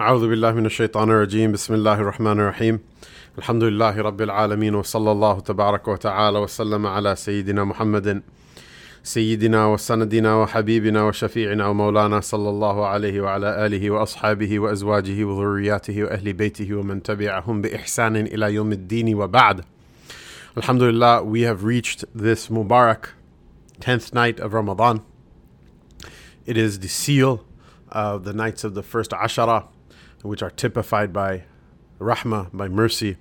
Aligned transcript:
أعوذ 0.00 0.28
بالله 0.28 0.52
من 0.52 0.66
الشيطان 0.66 1.10
الرجيم. 1.10 1.52
بسم 1.52 1.74
الله 1.74 1.94
الرحمن 1.94 2.40
الرحيم. 2.40 2.80
الحمد 3.38 3.62
لله 3.62 4.02
رب 4.02 4.22
العالمين 4.22 4.74
وصلى 4.74 5.12
الله 5.12 5.40
تبارك 5.40 5.88
وتعالى 5.88 6.38
وسلم 6.38 6.86
على 6.86 7.16
سيدنا 7.16 7.64
محمد 7.64 8.22
سيدنا 9.02 9.66
وسندنا 9.66 10.34
وحبيبنا 10.34 11.02
وشفيعنا 11.02 11.66
ومولانا 11.66 12.20
صلى 12.20 12.48
الله 12.48 12.86
عليه 12.86 13.20
وعلى 13.20 13.66
آله 13.66 13.90
وأصحابه 13.90 14.58
وأزواجه 14.58 15.24
وذرياته 15.24 16.02
وأهل 16.02 16.32
بيته 16.32 16.74
ومن 16.74 17.02
تبعهم 17.02 17.62
بإحسان 17.62 18.16
إلى 18.16 18.54
يوم 18.54 18.72
الدين 18.72 19.14
وبعد. 19.14 19.64
Alhamdulillah, 20.56 21.22
we 21.22 21.42
have 21.42 21.62
reached 21.62 22.04
this 22.12 22.48
Mubarak 22.48 23.10
10th 23.80 24.12
night 24.12 24.40
of 24.40 24.54
Ramadan. 24.54 25.02
It 26.46 26.56
is 26.56 26.80
the 26.80 26.88
seal 26.88 27.44
of 27.92 28.24
the 28.24 28.32
nights 28.32 28.64
of 28.64 28.74
the 28.74 28.82
first 28.82 29.12
Ashara, 29.12 29.68
which 30.23 30.41
are 30.41 30.49
typified 30.49 31.13
by 31.13 31.43
Rahmah, 31.99 32.49
by 32.53 32.67
mercy. 32.67 33.17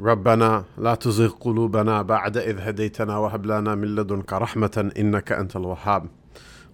ربنا 0.00 0.64
لا 0.78 0.94
تزغ 0.94 1.30
قلوبنا 1.40 2.02
بعد 2.02 2.36
إذ 2.36 2.58
هديتنا 2.60 3.18
وهب 3.18 3.46
لنا 3.46 3.74
من 3.74 3.94
لدنك 3.94 4.32
رحمة 4.32 4.92
إنك 4.96 5.32
أنت 5.32 5.56
الوهاب. 5.56 6.08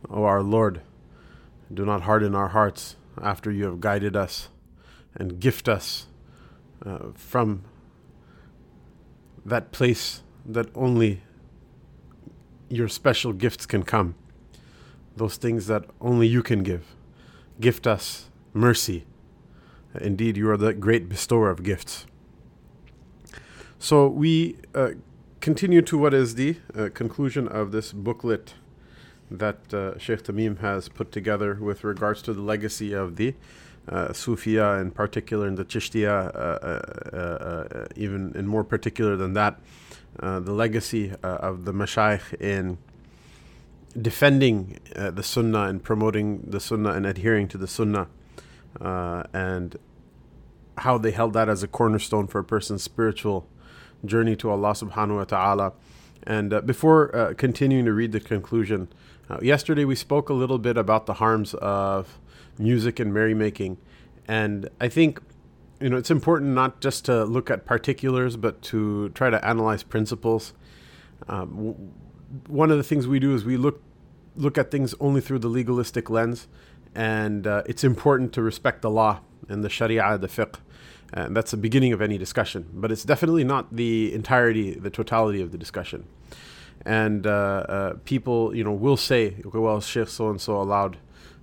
O 0.08 0.24
our 0.24 0.42
Lord, 0.42 0.80
do 1.72 1.84
not 1.84 2.02
harden 2.02 2.34
our 2.34 2.48
hearts 2.48 2.96
after 3.20 3.50
you 3.50 3.64
have 3.64 3.80
guided 3.80 4.16
us 4.16 4.48
and 5.14 5.40
gift 5.40 5.68
us 5.68 6.06
uh, 6.86 7.08
from 7.14 7.64
that 9.44 9.72
place 9.72 10.22
that 10.46 10.68
only 10.74 11.22
your 12.68 12.88
special 12.88 13.32
gifts 13.32 13.66
can 13.66 13.82
come. 13.82 14.14
Those 15.16 15.36
things 15.36 15.66
that 15.66 15.84
only 16.00 16.28
you 16.28 16.42
can 16.42 16.62
give. 16.62 16.94
Gift 17.60 17.86
us 17.86 18.30
mercy. 18.53 19.05
Indeed, 19.99 20.37
you 20.37 20.49
are 20.49 20.57
the 20.57 20.73
great 20.73 21.07
bestower 21.09 21.49
of 21.49 21.63
gifts. 21.63 22.05
So 23.79 24.07
we 24.07 24.57
uh, 24.73 24.91
continue 25.41 25.81
to 25.81 25.97
what 25.97 26.13
is 26.13 26.35
the 26.35 26.57
uh, 26.75 26.89
conclusion 26.93 27.47
of 27.47 27.71
this 27.71 27.91
booklet 27.91 28.53
that 29.29 29.73
uh, 29.73 29.97
Sheikh 29.97 30.23
Tamim 30.23 30.59
has 30.59 30.89
put 30.89 31.11
together 31.11 31.55
with 31.55 31.83
regards 31.83 32.21
to 32.23 32.33
the 32.33 32.41
legacy 32.41 32.93
of 32.93 33.15
the 33.17 33.35
uh, 33.87 34.09
Sufia, 34.09 34.79
in 34.79 34.91
particular, 34.91 35.47
in 35.47 35.55
the 35.55 35.65
Chishtiya, 35.65 36.33
uh, 36.33 36.37
uh, 36.37 37.17
uh, 37.17 37.85
even 37.95 38.31
in 38.35 38.47
more 38.47 38.63
particular 38.63 39.17
than 39.17 39.33
that, 39.33 39.59
the 40.19 40.53
legacy 40.53 41.11
of 41.21 41.65
the 41.65 41.73
Mashaykh 41.73 42.39
in 42.39 42.77
defending 43.99 44.79
the 44.95 45.23
Sunnah 45.23 45.63
and 45.63 45.83
promoting 45.83 46.43
the 46.47 46.59
Sunnah 46.59 46.91
and 46.91 47.05
adhering 47.05 47.47
to 47.49 47.57
the 47.57 47.67
Sunnah, 47.67 48.07
uh, 48.81 49.23
and 49.33 49.77
how 50.79 50.97
they 50.97 51.11
held 51.11 51.33
that 51.33 51.49
as 51.49 51.63
a 51.63 51.67
cornerstone 51.67 52.27
for 52.27 52.39
a 52.39 52.43
person's 52.43 52.83
spiritual 52.83 53.47
journey 54.05 54.35
to 54.35 54.49
Allah 54.49 54.71
subhanahu 54.71 55.17
wa 55.17 55.23
ta'ala. 55.23 55.73
And 56.23 56.53
uh, 56.53 56.61
before 56.61 57.15
uh, 57.15 57.33
continuing 57.35 57.85
to 57.85 57.93
read 57.93 58.11
the 58.11 58.19
conclusion, 58.19 58.87
uh, 59.29 59.39
yesterday 59.41 59.85
we 59.85 59.95
spoke 59.95 60.29
a 60.29 60.33
little 60.33 60.57
bit 60.57 60.77
about 60.77 61.05
the 61.05 61.15
harms 61.15 61.53
of 61.55 62.19
music 62.57 62.99
and 62.99 63.13
merrymaking. 63.13 63.77
And 64.27 64.69
I 64.79 64.87
think, 64.87 65.21
you 65.79 65.89
know, 65.89 65.97
it's 65.97 66.11
important 66.11 66.51
not 66.51 66.81
just 66.81 67.05
to 67.05 67.25
look 67.25 67.51
at 67.51 67.65
particulars, 67.65 68.37
but 68.37 68.61
to 68.63 69.09
try 69.09 69.29
to 69.29 69.45
analyze 69.45 69.83
principles. 69.83 70.53
Um, 71.27 71.49
w- 71.55 71.75
one 72.47 72.71
of 72.71 72.77
the 72.77 72.83
things 72.83 73.07
we 73.07 73.19
do 73.19 73.35
is 73.35 73.45
we 73.45 73.57
look 73.57 73.81
look 74.35 74.57
at 74.57 74.71
things 74.71 74.95
only 74.99 75.21
through 75.21 75.37
the 75.37 75.47
legalistic 75.47 76.09
lens, 76.09 76.47
and 76.95 77.47
uh, 77.47 77.63
it's 77.65 77.83
important 77.83 78.33
to 78.33 78.41
respect 78.41 78.81
the 78.81 78.89
law 78.89 79.21
and 79.49 79.63
the 79.63 79.69
Sharia, 79.69 80.17
the 80.17 80.27
fiqh. 80.27 80.55
And 81.13 81.35
that's 81.35 81.51
the 81.51 81.57
beginning 81.57 81.93
of 81.93 82.01
any 82.01 82.17
discussion, 82.17 82.67
but 82.73 82.91
it's 82.91 83.03
definitely 83.03 83.43
not 83.43 83.75
the 83.75 84.11
entirety, 84.13 84.73
the 84.73 84.89
totality 84.89 85.41
of 85.41 85.51
the 85.51 85.59
discussion. 85.59 86.05
And 86.85 87.27
uh, 87.27 87.29
uh, 87.29 87.93
people, 88.03 88.55
you 88.55 88.63
know, 88.63 88.71
will 88.71 88.97
say, 88.97 89.35
okay, 89.45 89.59
well, 89.59 89.79
Sheikh 89.79 90.07
so 90.07 90.29
and 90.31 90.41
so 90.41 90.59
allowed, 90.59 90.97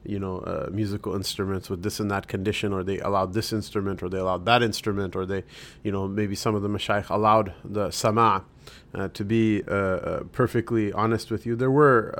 you 0.04 0.18
know, 0.18 0.38
uh, 0.38 0.68
musical 0.72 1.14
instruments 1.14 1.70
with 1.70 1.84
this 1.84 2.00
and 2.00 2.10
that 2.10 2.26
condition, 2.26 2.72
or 2.72 2.82
they 2.82 2.98
allowed 2.98 3.32
this 3.32 3.52
instrument, 3.52 4.02
or 4.02 4.08
they 4.08 4.18
allowed 4.18 4.44
that 4.46 4.60
instrument, 4.62 5.14
or 5.14 5.24
they, 5.24 5.44
you 5.84 5.92
know, 5.92 6.08
maybe 6.08 6.34
some 6.34 6.56
of 6.56 6.62
the 6.62 6.68
mashayikh 6.68 7.08
allowed 7.08 7.54
the 7.64 7.90
sama. 7.90 8.44
Uh, 8.92 9.08
to 9.08 9.24
be 9.24 9.62
uh, 9.68 10.20
perfectly 10.32 10.92
honest 10.92 11.30
with 11.30 11.46
you, 11.46 11.54
there 11.54 11.70
were 11.70 12.12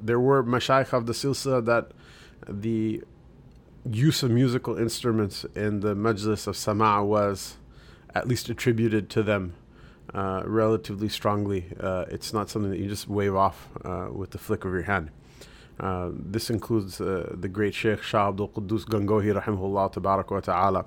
there 0.00 0.20
were 0.20 0.42
mashayikh 0.42 0.92
of 0.92 1.06
the 1.06 1.12
silsila 1.12 1.64
that 1.64 1.90
the 2.48 3.02
use 3.90 4.22
of 4.22 4.30
musical 4.30 4.76
instruments 4.76 5.44
in 5.54 5.80
the 5.80 5.94
majlis 5.94 6.46
of 6.46 6.56
sama 6.56 7.04
was 7.04 7.56
at 8.14 8.26
least 8.26 8.48
attributed 8.48 9.08
to 9.10 9.22
them 9.22 9.54
uh, 10.14 10.42
relatively 10.44 11.08
strongly. 11.08 11.66
Uh, 11.78 12.04
it's 12.08 12.32
not 12.32 12.48
something 12.48 12.70
that 12.70 12.78
you 12.78 12.88
just 12.88 13.08
wave 13.08 13.34
off 13.34 13.68
uh, 13.84 14.08
with 14.10 14.30
the 14.30 14.38
flick 14.38 14.64
of 14.64 14.72
your 14.72 14.82
hand. 14.82 15.10
Uh, 15.78 16.10
this 16.12 16.48
includes 16.48 17.00
uh, 17.00 17.34
the 17.38 17.48
great 17.48 17.74
Sheikh 17.74 18.02
Shah 18.02 18.28
Abdul 18.28 18.48
Quddus 18.48 18.84
Gangohi 18.86 19.38
rahimahullah 19.38 19.92
tabarak 19.92 20.30
wa 20.30 20.40
ta'ala. 20.40 20.86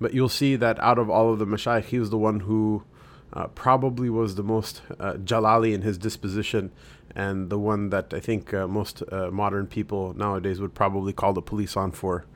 But 0.00 0.14
you'll 0.14 0.28
see 0.28 0.54
that 0.56 0.78
out 0.78 0.98
of 0.98 1.10
all 1.10 1.32
of 1.32 1.40
the 1.40 1.46
mashayikh, 1.46 1.84
he 1.84 1.98
was 1.98 2.10
the 2.10 2.18
one 2.18 2.40
who 2.40 2.84
uh, 3.32 3.46
probably 3.48 4.10
was 4.10 4.34
the 4.34 4.42
most 4.42 4.82
uh, 4.98 5.14
jalali 5.14 5.72
in 5.72 5.82
his 5.82 5.98
disposition 5.98 6.70
and 7.14 7.50
the 7.50 7.58
one 7.58 7.90
that 7.90 8.12
I 8.12 8.20
think 8.20 8.52
uh, 8.54 8.66
most 8.68 9.02
uh, 9.10 9.30
modern 9.30 9.66
people 9.66 10.14
nowadays 10.14 10.60
would 10.60 10.74
probably 10.74 11.12
call 11.12 11.32
the 11.32 11.42
police 11.42 11.76
on 11.76 11.92
for 11.92 12.26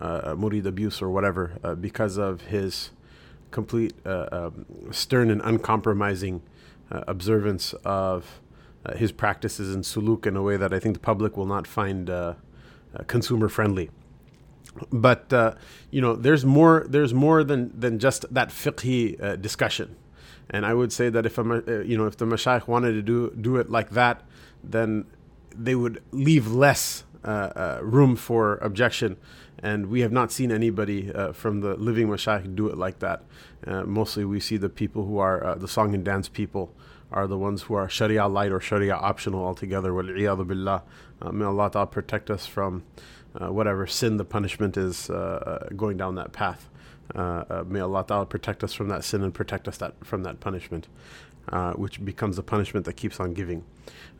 uh, 0.00 0.34
murid 0.34 0.66
abuse 0.66 1.02
or 1.02 1.10
whatever 1.10 1.58
uh, 1.62 1.74
because 1.74 2.16
of 2.16 2.42
his 2.42 2.90
complete 3.50 3.94
uh, 4.06 4.28
um, 4.32 4.66
stern 4.90 5.30
and 5.30 5.40
uncompromising 5.42 6.42
uh, 6.90 7.02
observance 7.06 7.72
of 7.84 8.40
uh, 8.84 8.94
his 8.96 9.12
practices 9.12 9.74
in 9.74 9.82
suluk 9.82 10.26
in 10.26 10.36
a 10.36 10.42
way 10.42 10.56
that 10.56 10.72
I 10.72 10.78
think 10.78 10.94
the 10.94 11.00
public 11.00 11.36
will 11.36 11.46
not 11.46 11.66
find 11.66 12.08
uh, 12.08 12.34
uh, 12.94 13.02
consumer 13.06 13.48
friendly. 13.48 13.90
But 14.90 15.32
uh, 15.32 15.54
you 15.90 16.00
know, 16.00 16.14
there's 16.14 16.44
more. 16.44 16.86
There's 16.88 17.12
more 17.12 17.42
than 17.42 17.78
than 17.78 17.98
just 17.98 18.24
that 18.32 18.50
fiqhi 18.50 19.20
uh, 19.22 19.36
discussion. 19.36 19.96
And 20.50 20.66
I 20.66 20.74
would 20.74 20.92
say 20.92 21.08
that 21.10 21.24
if 21.24 21.38
a, 21.38 21.42
uh, 21.42 21.82
you 21.82 21.96
know 21.96 22.06
if 22.06 22.16
the 22.16 22.24
mashayikh 22.24 22.66
wanted 22.66 22.92
to 22.92 23.02
do 23.02 23.30
do 23.40 23.56
it 23.56 23.70
like 23.70 23.90
that, 23.90 24.22
then 24.62 25.06
they 25.54 25.74
would 25.74 26.02
leave 26.10 26.48
less 26.48 27.04
uh, 27.24 27.28
uh, 27.28 27.78
room 27.82 28.16
for 28.16 28.56
objection. 28.56 29.16
And 29.62 29.86
we 29.86 30.00
have 30.00 30.10
not 30.10 30.32
seen 30.32 30.50
anybody 30.50 31.12
uh, 31.12 31.32
from 31.32 31.60
the 31.60 31.76
living 31.76 32.08
mashayikh 32.08 32.54
do 32.56 32.68
it 32.68 32.78
like 32.78 32.98
that. 33.00 33.22
Uh, 33.66 33.84
mostly, 33.84 34.24
we 34.24 34.40
see 34.40 34.56
the 34.56 34.68
people 34.68 35.04
who 35.04 35.18
are 35.18 35.44
uh, 35.44 35.54
the 35.54 35.68
song 35.68 35.94
and 35.94 36.04
dance 36.04 36.28
people 36.28 36.72
are 37.12 37.26
the 37.26 37.38
ones 37.38 37.62
who 37.62 37.74
are 37.74 37.88
Sharia 37.88 38.26
light 38.26 38.52
or 38.52 38.60
Sharia 38.60 38.94
optional 38.94 39.44
altogether. 39.44 39.92
Wal 39.92 40.04
billah. 40.04 40.82
Uh, 41.20 41.32
may 41.32 41.44
Allah 41.44 41.70
Ta'ala 41.70 41.86
protect 41.86 42.30
us 42.30 42.46
from 42.46 42.84
uh, 43.38 43.52
whatever 43.52 43.86
sin 43.86 44.16
the 44.16 44.24
punishment 44.24 44.76
is 44.76 45.10
uh, 45.10 45.68
going 45.76 45.96
down 45.96 46.14
that 46.14 46.32
path. 46.32 46.68
Uh, 47.14 47.44
uh, 47.50 47.64
may 47.66 47.80
Allah 47.80 48.04
Ta'ala 48.06 48.26
protect 48.26 48.62
us 48.62 48.72
from 48.72 48.88
that 48.88 49.04
sin 49.04 49.22
and 49.22 49.34
protect 49.34 49.66
us 49.68 49.76
that 49.78 50.04
from 50.04 50.22
that 50.22 50.40
punishment, 50.40 50.88
uh, 51.48 51.72
which 51.72 52.04
becomes 52.04 52.38
a 52.38 52.42
punishment 52.42 52.86
that 52.86 52.94
keeps 52.94 53.18
on 53.20 53.34
giving. 53.34 53.64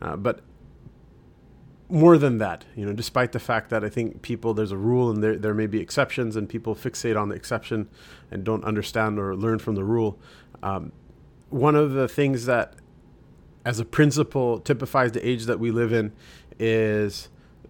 Uh, 0.01 0.15
but 0.15 0.41
more 1.89 2.17
than 2.17 2.37
that, 2.37 2.63
you 2.75 2.85
know, 2.85 2.93
despite 2.93 3.33
the 3.33 3.39
fact 3.39 3.69
that 3.69 3.83
I 3.83 3.89
think 3.89 4.21
people, 4.21 4.53
there's 4.53 4.71
a 4.71 4.77
rule 4.77 5.09
and 5.09 5.21
there, 5.21 5.37
there 5.37 5.53
may 5.53 5.67
be 5.67 5.81
exceptions 5.81 6.37
and 6.37 6.47
people 6.47 6.73
fixate 6.73 7.19
on 7.19 7.29
the 7.29 7.35
exception 7.35 7.89
and 8.31 8.43
don't 8.43 8.63
understand 8.63 9.19
or 9.19 9.35
learn 9.35 9.59
from 9.59 9.75
the 9.75 9.83
rule. 9.83 10.17
Um, 10.63 10.93
one 11.49 11.75
of 11.75 11.91
the 11.91 12.07
things 12.07 12.45
that, 12.45 12.75
as 13.65 13.79
a 13.79 13.85
principle, 13.85 14.59
typifies 14.59 15.11
the 15.11 15.27
age 15.27 15.45
that 15.45 15.59
we 15.59 15.69
live 15.69 15.91
in 15.91 16.13
is 16.57 17.27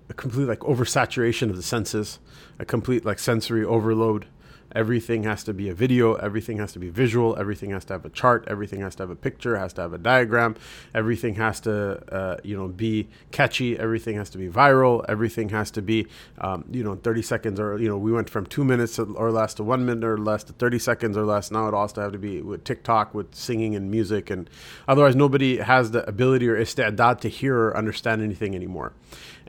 a 0.09 0.13
complete 0.13 0.45
like 0.45 0.59
oversaturation 0.59 1.49
of 1.49 1.55
the 1.55 1.63
senses, 1.63 2.19
a 2.59 2.65
complete 2.65 3.03
like 3.03 3.17
sensory 3.17 3.65
overload. 3.65 4.27
Everything 4.75 5.23
has 5.23 5.43
to 5.43 5.53
be 5.53 5.69
a 5.69 5.73
video, 5.73 6.13
everything 6.15 6.57
has 6.57 6.73
to 6.73 6.79
be 6.79 6.89
visual, 6.89 7.37
everything 7.37 7.71
has 7.71 7.85
to 7.85 7.93
have 7.93 8.05
a 8.05 8.09
chart, 8.09 8.45
everything 8.47 8.81
has 8.81 8.95
to 8.95 9.03
have 9.03 9.09
a 9.09 9.15
picture, 9.15 9.57
has 9.57 9.73
to 9.73 9.81
have 9.81 9.93
a 9.93 9.97
diagram, 9.97 10.55
everything 10.93 11.35
has 11.35 11.59
to, 11.61 12.01
uh, 12.13 12.37
you 12.43 12.55
know, 12.57 12.67
be 12.67 13.07
catchy, 13.31 13.77
everything 13.77 14.15
has 14.15 14.29
to 14.29 14.37
be 14.37 14.47
viral, 14.47 15.05
everything 15.07 15.49
has 15.49 15.71
to 15.71 15.81
be, 15.81 16.07
um, 16.39 16.65
you 16.71 16.83
know, 16.83 16.95
30 16.95 17.21
seconds 17.21 17.59
or, 17.59 17.77
you 17.77 17.87
know, 17.87 17.97
we 17.97 18.11
went 18.11 18.29
from 18.29 18.45
two 18.45 18.63
minutes 18.63 18.97
or 18.99 19.31
less 19.31 19.53
to 19.53 19.63
one 19.63 19.85
minute 19.85 20.03
or 20.03 20.17
less 20.17 20.43
to 20.43 20.53
30 20.53 20.79
seconds 20.79 21.17
or 21.17 21.25
less. 21.25 21.51
Now 21.51 21.67
it 21.67 21.93
to 21.93 22.01
have 22.01 22.11
to 22.11 22.17
be 22.17 22.41
with 22.41 22.63
TikTok, 22.63 23.13
with 23.13 23.33
singing 23.35 23.75
and 23.75 23.89
music. 23.91 24.29
And 24.29 24.49
otherwise, 24.87 25.15
nobody 25.15 25.57
has 25.57 25.91
the 25.91 26.07
ability 26.07 26.47
or 26.47 26.55
istidad 26.55 27.19
to 27.21 27.29
hear 27.29 27.57
or 27.57 27.77
understand 27.77 28.21
anything 28.21 28.55
anymore. 28.55 28.93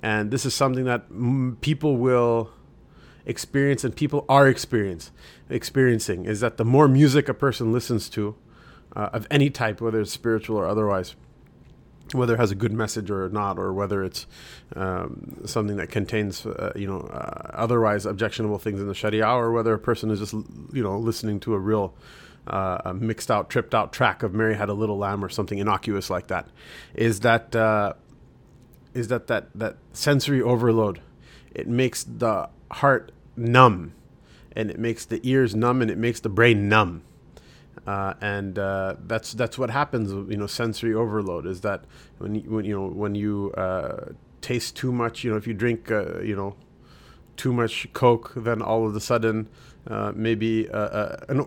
And 0.02 0.30
this 0.30 0.44
is 0.44 0.54
something 0.54 0.84
that 0.84 1.10
mm, 1.10 1.60
people 1.60 1.96
will 1.96 2.50
experience 3.24 3.84
and 3.84 3.94
people 3.94 4.24
are 4.28 4.48
experience 4.48 5.10
experiencing 5.48 6.24
is 6.24 6.40
that 6.40 6.56
the 6.56 6.64
more 6.64 6.88
music 6.88 7.28
a 7.28 7.34
person 7.34 7.72
listens 7.72 8.08
to 8.08 8.34
uh, 8.96 9.10
of 9.12 9.26
any 9.30 9.48
type 9.48 9.80
whether 9.80 10.00
it's 10.00 10.12
spiritual 10.12 10.56
or 10.56 10.66
otherwise 10.66 11.14
whether 12.14 12.34
it 12.34 12.38
has 12.38 12.50
a 12.50 12.54
good 12.54 12.72
message 12.72 13.10
or 13.10 13.28
not, 13.30 13.58
or 13.58 13.72
whether 13.72 14.04
it's 14.04 14.26
um, 14.76 15.40
something 15.44 15.76
that 15.76 15.90
contains, 15.90 16.44
uh, 16.46 16.72
you 16.76 16.86
know, 16.86 17.00
uh, 17.00 17.50
otherwise 17.54 18.06
objectionable 18.06 18.58
things 18.58 18.80
in 18.80 18.88
the 18.88 18.94
Sharia, 18.94 19.26
or 19.26 19.52
whether 19.52 19.72
a 19.72 19.78
person 19.78 20.10
is 20.10 20.18
just, 20.18 20.34
you 20.72 20.82
know, 20.82 20.98
listening 20.98 21.40
to 21.40 21.54
a 21.54 21.58
real 21.58 21.94
uh, 22.46 22.92
mixed 22.94 23.30
out, 23.30 23.48
tripped 23.48 23.74
out 23.74 23.92
track 23.92 24.22
of 24.22 24.34
Mary 24.34 24.56
Had 24.56 24.68
a 24.68 24.74
Little 24.74 24.98
Lamb 24.98 25.24
or 25.24 25.28
something 25.28 25.58
innocuous 25.58 26.10
like 26.10 26.26
that, 26.26 26.48
is 26.94 27.20
that 27.20 27.54
uh, 27.54 27.94
is 28.94 29.08
that 29.08 29.28
that 29.28 29.48
that 29.54 29.76
sensory 29.92 30.42
overload. 30.42 31.00
It 31.54 31.68
makes 31.68 32.04
the 32.04 32.48
heart 32.72 33.12
numb, 33.36 33.92
and 34.54 34.70
it 34.70 34.78
makes 34.78 35.04
the 35.04 35.20
ears 35.22 35.54
numb, 35.54 35.82
and 35.82 35.90
it 35.90 35.98
makes 35.98 36.20
the 36.20 36.28
brain 36.28 36.68
numb 36.68 37.02
uh, 37.86 38.14
and 38.20 38.58
uh, 38.58 38.94
that's 39.06 39.32
that's 39.32 39.58
what 39.58 39.70
happens. 39.70 40.12
You 40.12 40.36
know, 40.36 40.46
sensory 40.46 40.94
overload 40.94 41.46
is 41.46 41.62
that 41.62 41.84
when 42.18 42.36
you, 42.36 42.42
when 42.42 42.64
you 42.64 42.74
know 42.78 42.86
when 42.86 43.14
you 43.14 43.52
uh, 43.52 44.12
taste 44.40 44.76
too 44.76 44.92
much. 44.92 45.24
You 45.24 45.32
know, 45.32 45.36
if 45.36 45.46
you 45.46 45.54
drink, 45.54 45.90
uh, 45.90 46.20
you 46.20 46.36
know, 46.36 46.54
too 47.36 47.52
much 47.52 47.92
Coke, 47.92 48.32
then 48.36 48.62
all 48.62 48.86
of 48.86 48.94
a 48.94 49.00
sudden 49.00 49.48
uh, 49.88 50.12
maybe 50.14 50.68
uh, 50.70 51.16
an 51.28 51.46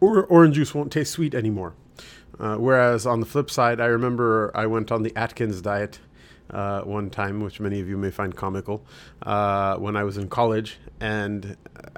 or- 0.00 0.24
orange 0.26 0.56
juice 0.56 0.74
won't 0.74 0.92
taste 0.92 1.12
sweet 1.12 1.34
anymore. 1.34 1.74
whereas 2.38 3.06
on 3.06 3.20
the 3.20 3.26
flip 3.26 3.50
side, 3.50 3.80
I 3.80 3.86
remember 3.86 4.50
I 4.54 4.66
went 4.66 4.92
on 4.92 5.02
the 5.02 5.16
Atkins 5.16 5.62
diet. 5.62 6.00
One 6.50 7.10
time, 7.10 7.40
which 7.40 7.60
many 7.60 7.80
of 7.80 7.88
you 7.88 7.96
may 7.96 8.10
find 8.10 8.34
comical, 8.34 8.84
when 9.22 9.96
I 9.96 10.04
was 10.04 10.16
in 10.16 10.28
college, 10.28 10.78
and 11.00 11.56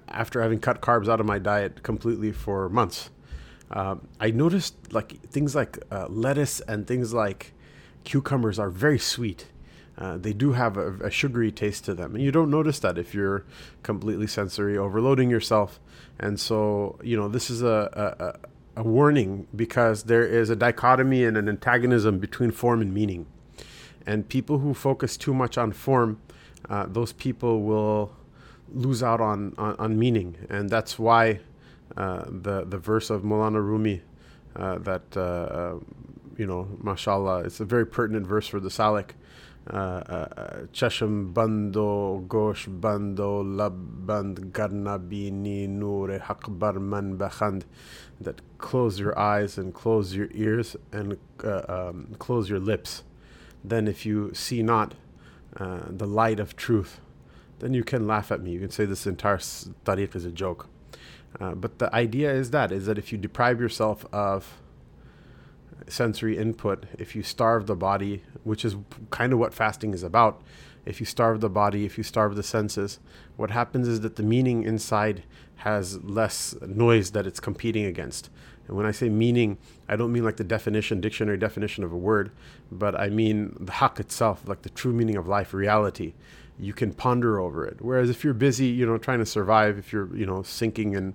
after 0.08 0.42
having 0.42 0.60
cut 0.60 0.80
carbs 0.80 1.08
out 1.08 1.20
of 1.20 1.26
my 1.26 1.38
diet 1.38 1.82
completely 1.82 2.32
for 2.32 2.68
months, 2.68 3.10
um, 3.72 4.06
I 4.20 4.30
noticed 4.30 4.74
like 4.92 5.20
things 5.30 5.54
like 5.54 5.78
uh, 5.90 6.06
lettuce 6.08 6.60
and 6.60 6.86
things 6.86 7.14
like 7.14 7.52
cucumbers 8.04 8.58
are 8.58 8.68
very 8.68 8.98
sweet. 8.98 9.46
Uh, 9.96 10.18
they 10.18 10.32
do 10.32 10.52
have 10.52 10.76
a, 10.76 10.94
a, 11.04 11.10
sugary 11.10 11.52
taste 11.52 11.84
to 11.84 11.94
them, 11.94 12.14
and 12.14 12.24
you 12.24 12.32
don't 12.32 12.50
notice 12.50 12.78
that 12.80 12.98
if 12.98 13.14
you're 13.14 13.44
completely 13.82 14.26
sensory 14.26 14.76
overloading 14.76 15.30
yourself. 15.30 15.78
And 16.18 16.40
so, 16.40 16.98
you 17.02 17.16
know, 17.16 17.28
this 17.28 17.50
is 17.50 17.62
a, 17.62 18.38
a, 18.76 18.80
a 18.80 18.82
warning 18.82 19.46
because 19.54 20.04
there 20.04 20.26
is 20.26 20.50
a 20.50 20.56
dichotomy 20.56 21.24
and 21.24 21.36
an 21.36 21.48
antagonism 21.48 22.18
between 22.18 22.50
form 22.50 22.80
and 22.80 22.92
meaning. 22.92 23.26
And 24.06 24.28
people 24.28 24.58
who 24.58 24.74
focus 24.74 25.16
too 25.16 25.34
much 25.34 25.56
on 25.56 25.72
form, 25.72 26.20
uh, 26.68 26.86
those 26.88 27.12
people 27.12 27.62
will 27.62 28.12
lose 28.72 29.02
out 29.02 29.20
on, 29.20 29.54
on, 29.58 29.76
on 29.78 29.98
meaning, 29.98 30.36
and 30.48 30.70
that's 30.70 30.98
why 30.98 31.40
uh, 31.96 32.24
the 32.26 32.64
the 32.64 32.78
verse 32.78 33.10
of 33.10 33.22
Maulana 33.22 33.62
Rumi 33.62 34.00
uh, 34.56 34.78
that 34.78 35.02
uh, 35.16 35.20
uh, 35.20 35.78
you 36.36 36.46
know, 36.46 36.68
mashallah, 36.82 37.40
it's 37.40 37.60
a 37.60 37.64
very 37.64 37.86
pertinent 37.86 38.26
verse 38.26 38.46
for 38.46 38.60
the 38.60 38.70
Salik. 38.70 39.10
Chasham 39.68 41.32
bando 41.32 42.18
gosh 42.28 42.66
bando 42.66 43.44
laband 43.44 44.50
garna 44.50 44.98
bini 44.98 45.68
noor 45.68 46.18
haq 46.18 46.48
man 46.48 47.16
bakhand 47.16 47.62
that 48.20 48.40
close 48.58 48.98
your 48.98 49.16
eyes 49.16 49.58
and 49.58 49.72
close 49.72 50.16
your 50.16 50.28
ears 50.32 50.74
and 50.90 51.16
um, 51.44 52.08
close 52.18 52.50
your 52.50 52.58
lips. 52.58 53.04
Then 53.64 53.88
if 53.88 54.04
you 54.04 54.32
see 54.34 54.62
not 54.62 54.94
the 55.58 56.06
light 56.06 56.40
of 56.40 56.56
truth, 56.56 57.00
then 57.58 57.74
you 57.74 57.84
can 57.84 58.06
laugh 58.06 58.32
at 58.32 58.42
me. 58.42 58.50
You 58.50 58.60
can 58.60 58.70
say 58.70 58.84
this 58.84 59.06
entire 59.06 59.38
tariq 59.38 60.16
is 60.16 60.24
a 60.24 60.32
joke. 60.32 60.68
Uh, 61.40 61.54
but 61.54 61.78
the 61.78 61.94
idea 61.94 62.32
is 62.32 62.50
that 62.50 62.72
is 62.72 62.86
that 62.86 62.98
if 62.98 63.12
you 63.12 63.18
deprive 63.18 63.60
yourself 63.60 64.04
of 64.12 64.58
sensory 65.88 66.36
input, 66.36 66.84
if 66.98 67.16
you 67.16 67.22
starve 67.22 67.66
the 67.66 67.76
body, 67.76 68.22
which 68.44 68.64
is 68.64 68.76
kind 69.10 69.32
of 69.32 69.38
what 69.38 69.54
fasting 69.54 69.94
is 69.94 70.02
about, 70.02 70.42
if 70.84 71.00
you 71.00 71.06
starve 71.06 71.40
the 71.40 71.48
body, 71.48 71.84
if 71.84 71.96
you 71.96 72.04
starve 72.04 72.34
the 72.34 72.42
senses, 72.42 72.98
what 73.36 73.50
happens 73.50 73.88
is 73.88 74.00
that 74.00 74.16
the 74.16 74.22
meaning 74.22 74.64
inside 74.64 75.22
has 75.56 76.02
less 76.02 76.54
noise 76.66 77.12
that 77.12 77.26
it's 77.26 77.40
competing 77.40 77.84
against. 77.84 78.28
And 78.68 78.76
when 78.76 78.86
I 78.86 78.90
say 78.90 79.08
meaning, 79.08 79.58
I 79.88 79.96
don't 79.96 80.12
mean 80.12 80.24
like 80.24 80.36
the 80.36 80.44
definition, 80.44 81.00
dictionary 81.00 81.36
definition 81.36 81.84
of 81.84 81.92
a 81.92 81.96
word, 81.96 82.30
but 82.70 82.98
I 82.98 83.08
mean 83.08 83.56
the 83.58 83.72
haq 83.72 84.00
itself, 84.00 84.42
like 84.46 84.62
the 84.62 84.70
true 84.70 84.92
meaning 84.92 85.16
of 85.16 85.26
life, 85.26 85.52
reality 85.52 86.14
you 86.58 86.72
can 86.72 86.92
ponder 86.92 87.40
over 87.40 87.66
it. 87.66 87.78
Whereas 87.80 88.08
if 88.08 88.22
you're 88.22 88.34
busy, 88.34 88.66
you 88.66 88.86
know, 88.86 88.98
trying 88.98 89.18
to 89.18 89.26
survive, 89.26 89.78
if 89.78 89.92
you're, 89.92 90.14
you 90.16 90.26
know, 90.26 90.42
sinking 90.42 90.94
in 90.94 91.14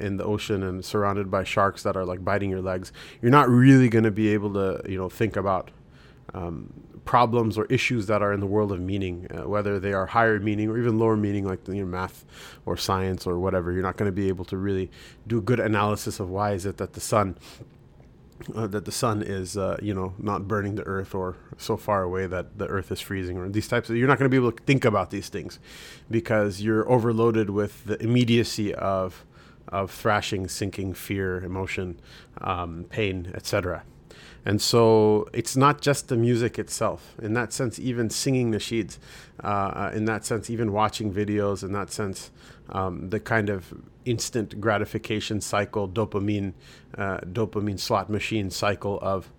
in 0.00 0.18
the 0.18 0.24
ocean 0.24 0.62
and 0.62 0.84
surrounded 0.84 1.30
by 1.30 1.44
sharks 1.44 1.82
that 1.82 1.96
are 1.96 2.04
like 2.04 2.24
biting 2.24 2.50
your 2.50 2.60
legs, 2.60 2.92
you're 3.22 3.30
not 3.30 3.48
really 3.48 3.88
going 3.88 4.04
to 4.04 4.10
be 4.10 4.28
able 4.28 4.52
to, 4.52 4.82
you 4.90 4.98
know, 4.98 5.08
think 5.08 5.36
about 5.36 5.70
um, 6.34 6.72
problems 7.08 7.56
or 7.56 7.64
issues 7.70 8.04
that 8.04 8.20
are 8.20 8.34
in 8.34 8.40
the 8.40 8.46
world 8.46 8.70
of 8.70 8.78
meaning, 8.78 9.26
uh, 9.30 9.48
whether 9.48 9.80
they 9.80 9.94
are 9.94 10.04
higher 10.04 10.38
meaning 10.38 10.68
or 10.68 10.76
even 10.76 10.98
lower 10.98 11.16
meaning, 11.16 11.42
like 11.46 11.66
you 11.66 11.76
know, 11.76 11.86
math 11.86 12.26
or 12.66 12.76
science 12.76 13.26
or 13.26 13.38
whatever. 13.38 13.72
You're 13.72 13.80
not 13.90 13.96
going 13.96 14.10
to 14.10 14.14
be 14.14 14.28
able 14.28 14.44
to 14.44 14.58
really 14.58 14.90
do 15.26 15.38
a 15.38 15.40
good 15.40 15.58
analysis 15.58 16.20
of 16.20 16.28
why 16.28 16.52
is 16.52 16.66
it 16.66 16.76
that 16.76 16.92
the 16.92 17.00
sun 17.00 17.38
uh, 18.54 18.66
that 18.66 18.84
the 18.84 18.92
sun 18.92 19.22
is, 19.22 19.56
uh, 19.56 19.78
you 19.80 19.94
know, 19.94 20.12
not 20.18 20.46
burning 20.46 20.74
the 20.74 20.82
earth 20.82 21.14
or 21.14 21.38
so 21.56 21.78
far 21.78 22.02
away 22.02 22.26
that 22.26 22.58
the 22.58 22.66
earth 22.66 22.92
is 22.92 23.00
freezing 23.00 23.38
or 23.38 23.48
these 23.48 23.68
types 23.68 23.88
of, 23.88 23.96
you're 23.96 24.06
not 24.06 24.18
going 24.18 24.30
to 24.30 24.34
be 24.34 24.36
able 24.36 24.52
to 24.52 24.62
think 24.64 24.84
about 24.84 25.08
these 25.10 25.30
things 25.30 25.58
because 26.10 26.60
you're 26.60 26.86
overloaded 26.92 27.48
with 27.48 27.86
the 27.86 28.00
immediacy 28.02 28.74
of, 28.74 29.24
of 29.68 29.90
thrashing, 29.90 30.46
sinking, 30.46 30.92
fear, 30.92 31.42
emotion, 31.42 31.98
um, 32.42 32.84
pain, 32.90 33.32
etc. 33.34 33.82
And 34.48 34.62
so 34.62 35.28
it's 35.34 35.58
not 35.58 35.82
just 35.82 36.08
the 36.08 36.16
music 36.16 36.58
itself. 36.58 37.14
In 37.20 37.34
that 37.34 37.52
sense, 37.52 37.78
even 37.78 38.08
singing 38.08 38.50
nasheeds, 38.50 38.96
uh, 39.44 39.90
in 39.92 40.06
that 40.06 40.24
sense, 40.24 40.48
even 40.48 40.72
watching 40.72 41.12
videos, 41.12 41.62
in 41.62 41.72
that 41.72 41.90
sense, 41.90 42.30
um, 42.70 43.10
the 43.10 43.20
kind 43.20 43.50
of 43.50 43.74
instant 44.06 44.58
gratification 44.58 45.42
cycle, 45.42 45.86
dopamine, 45.86 46.54
uh, 46.96 47.18
dopamine 47.18 47.78
slot 47.78 48.08
machine 48.08 48.48
cycle 48.48 48.98
of 49.02 49.30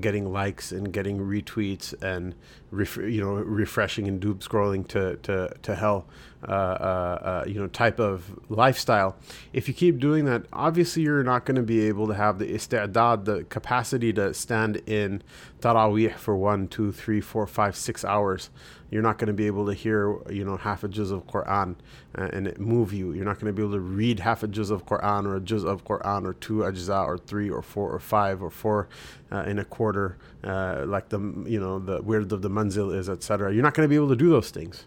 getting 0.00 0.32
likes 0.32 0.72
and 0.72 0.92
getting 0.92 1.20
retweets 1.20 1.94
and 2.02 2.34
ref- 2.70 2.96
you 2.96 3.20
know 3.20 3.34
refreshing 3.34 4.08
and 4.08 4.20
doom 4.20 4.38
scrolling 4.38 4.86
to 4.88 5.16
to 5.16 5.52
to 5.62 5.74
hell 5.74 6.06
uh, 6.46 6.52
uh, 6.52 6.54
uh, 6.54 7.44
you 7.46 7.58
know 7.58 7.66
type 7.66 7.98
of 7.98 8.38
lifestyle 8.48 9.16
if 9.52 9.68
you 9.68 9.74
keep 9.74 9.98
doing 9.98 10.24
that 10.24 10.44
obviously 10.52 11.02
you're 11.02 11.22
not 11.22 11.44
going 11.44 11.56
to 11.56 11.62
be 11.62 11.86
able 11.86 12.06
to 12.06 12.14
have 12.14 12.38
the 12.38 12.46
istidad 12.46 13.24
the 13.24 13.44
capacity 13.44 14.12
to 14.12 14.32
stand 14.34 14.76
in 14.86 15.22
tarawih 15.60 16.14
for 16.14 16.36
one 16.36 16.68
two 16.68 16.92
three 16.92 17.20
four 17.20 17.46
five 17.46 17.76
six 17.76 18.04
hours 18.04 18.50
you're 18.90 19.02
not 19.02 19.18
going 19.18 19.26
to 19.28 19.34
be 19.34 19.46
able 19.46 19.66
to 19.66 19.74
hear, 19.74 20.16
you 20.30 20.44
know, 20.44 20.56
half 20.56 20.84
a 20.84 20.88
juz 20.88 21.10
of 21.10 21.26
Quran 21.26 21.74
uh, 22.16 22.28
and 22.32 22.46
it 22.46 22.60
move 22.60 22.92
you. 22.92 23.12
You're 23.12 23.24
not 23.24 23.40
going 23.40 23.46
to 23.46 23.52
be 23.52 23.62
able 23.62 23.74
to 23.74 23.80
read 23.80 24.20
half 24.20 24.42
a 24.42 24.48
juz 24.48 24.70
of 24.70 24.86
Quran 24.86 25.26
or 25.26 25.36
a 25.36 25.40
juz 25.40 25.64
of 25.64 25.84
Quran 25.84 26.24
or 26.24 26.34
two 26.34 26.58
ajza 26.58 27.04
or 27.04 27.18
three 27.18 27.50
or 27.50 27.62
four 27.62 27.90
or 27.92 27.98
five 27.98 28.42
or 28.42 28.50
four 28.50 28.88
uh, 29.32 29.40
in 29.40 29.58
a 29.58 29.64
quarter, 29.64 30.16
uh, 30.46 30.84
like 30.86 31.08
the, 31.08 31.18
you 31.46 31.60
know, 31.60 31.78
the 31.78 32.00
wird 32.02 32.32
of 32.32 32.42
the 32.42 32.50
manzil 32.50 32.94
is, 32.94 33.08
etc. 33.08 33.52
You're 33.52 33.62
not 33.62 33.74
going 33.74 33.86
to 33.86 33.90
be 33.90 33.96
able 33.96 34.08
to 34.08 34.16
do 34.16 34.30
those 34.30 34.50
things. 34.50 34.86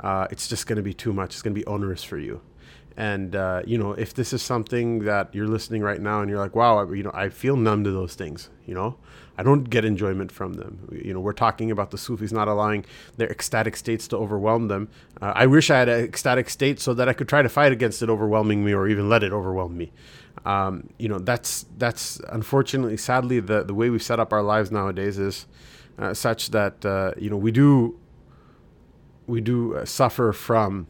Uh, 0.00 0.26
it's 0.30 0.48
just 0.48 0.66
going 0.66 0.76
to 0.76 0.82
be 0.82 0.92
too 0.92 1.12
much. 1.12 1.34
It's 1.34 1.42
going 1.42 1.54
to 1.54 1.60
be 1.60 1.66
onerous 1.66 2.02
for 2.02 2.18
you. 2.18 2.40
And 2.96 3.36
uh, 3.36 3.62
you 3.66 3.76
know, 3.76 3.92
if 3.92 4.14
this 4.14 4.32
is 4.32 4.42
something 4.42 5.00
that 5.00 5.34
you're 5.34 5.48
listening 5.48 5.82
right 5.82 6.00
now, 6.00 6.22
and 6.22 6.30
you're 6.30 6.38
like, 6.38 6.56
"Wow, 6.56 6.78
I, 6.78 6.94
you 6.94 7.02
know, 7.02 7.10
I 7.12 7.28
feel 7.28 7.56
numb 7.56 7.84
to 7.84 7.90
those 7.90 8.14
things," 8.14 8.48
you 8.64 8.74
know, 8.74 8.96
I 9.36 9.42
don't 9.42 9.64
get 9.64 9.84
enjoyment 9.84 10.32
from 10.32 10.54
them. 10.54 10.88
You 10.90 11.12
know, 11.12 11.20
we're 11.20 11.34
talking 11.34 11.70
about 11.70 11.90
the 11.90 11.98
Sufis 11.98 12.32
not 12.32 12.48
allowing 12.48 12.86
their 13.18 13.30
ecstatic 13.30 13.76
states 13.76 14.08
to 14.08 14.16
overwhelm 14.16 14.68
them. 14.68 14.88
Uh, 15.20 15.32
I 15.34 15.46
wish 15.46 15.70
I 15.70 15.78
had 15.78 15.90
an 15.90 16.04
ecstatic 16.04 16.48
state 16.48 16.80
so 16.80 16.94
that 16.94 17.06
I 17.06 17.12
could 17.12 17.28
try 17.28 17.42
to 17.42 17.50
fight 17.50 17.70
against 17.70 18.02
it 18.02 18.08
overwhelming 18.08 18.64
me, 18.64 18.72
or 18.72 18.88
even 18.88 19.10
let 19.10 19.22
it 19.22 19.32
overwhelm 19.32 19.76
me. 19.76 19.92
Um, 20.46 20.88
you 20.98 21.08
know, 21.08 21.18
that's 21.18 21.66
that's 21.76 22.18
unfortunately, 22.30 22.96
sadly, 22.96 23.40
the 23.40 23.62
the 23.62 23.74
way 23.74 23.90
we 23.90 23.98
set 23.98 24.18
up 24.18 24.32
our 24.32 24.42
lives 24.42 24.70
nowadays 24.70 25.18
is 25.18 25.46
uh, 25.98 26.14
such 26.14 26.50
that 26.50 26.84
uh, 26.86 27.12
you 27.18 27.28
know 27.28 27.36
we 27.36 27.50
do 27.50 27.98
we 29.26 29.42
do 29.42 29.74
uh, 29.76 29.84
suffer 29.84 30.32
from 30.32 30.86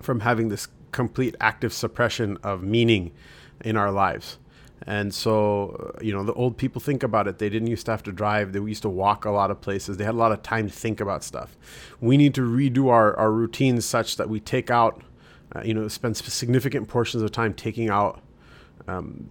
from 0.00 0.20
having 0.20 0.48
this 0.48 0.68
complete 0.92 1.36
active 1.40 1.72
suppression 1.72 2.36
of 2.42 2.62
meaning 2.62 3.12
in 3.62 3.76
our 3.76 3.90
lives. 3.90 4.38
And 4.86 5.12
so, 5.12 5.94
you 6.00 6.12
know, 6.12 6.24
the 6.24 6.32
old 6.32 6.56
people 6.56 6.80
think 6.80 7.02
about 7.02 7.28
it. 7.28 7.38
They 7.38 7.50
didn't 7.50 7.68
used 7.68 7.84
to 7.86 7.92
have 7.92 8.02
to 8.04 8.12
drive. 8.12 8.52
They 8.52 8.60
used 8.60 8.82
to 8.82 8.88
walk 8.88 9.24
a 9.24 9.30
lot 9.30 9.50
of 9.50 9.60
places. 9.60 9.98
They 9.98 10.04
had 10.04 10.14
a 10.14 10.18
lot 10.18 10.32
of 10.32 10.42
time 10.42 10.68
to 10.68 10.74
think 10.74 11.00
about 11.00 11.22
stuff. 11.22 11.56
We 12.00 12.16
need 12.16 12.34
to 12.34 12.40
redo 12.40 12.88
our, 12.88 13.14
our 13.16 13.30
routines 13.30 13.84
such 13.84 14.16
that 14.16 14.28
we 14.28 14.40
take 14.40 14.70
out, 14.70 15.02
uh, 15.54 15.62
you 15.62 15.74
know, 15.74 15.86
spend 15.88 16.16
significant 16.16 16.88
portions 16.88 17.22
of 17.22 17.30
time 17.30 17.52
taking 17.52 17.90
out 17.90 18.22
um, 18.88 19.26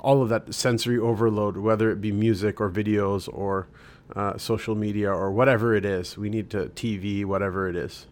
all 0.00 0.22
of 0.22 0.28
that 0.28 0.52
sensory 0.52 0.98
overload, 0.98 1.56
whether 1.56 1.90
it 1.90 2.00
be 2.00 2.10
music 2.10 2.60
or 2.60 2.68
videos 2.68 3.28
or 3.32 3.68
uh, 4.14 4.36
social 4.36 4.74
media 4.74 5.10
or 5.10 5.30
whatever 5.30 5.74
it 5.74 5.84
is. 5.84 6.18
We 6.18 6.30
need 6.30 6.50
to 6.50 6.66
TV, 6.66 7.24
whatever 7.24 7.68
it 7.68 7.76
is. 7.76 8.06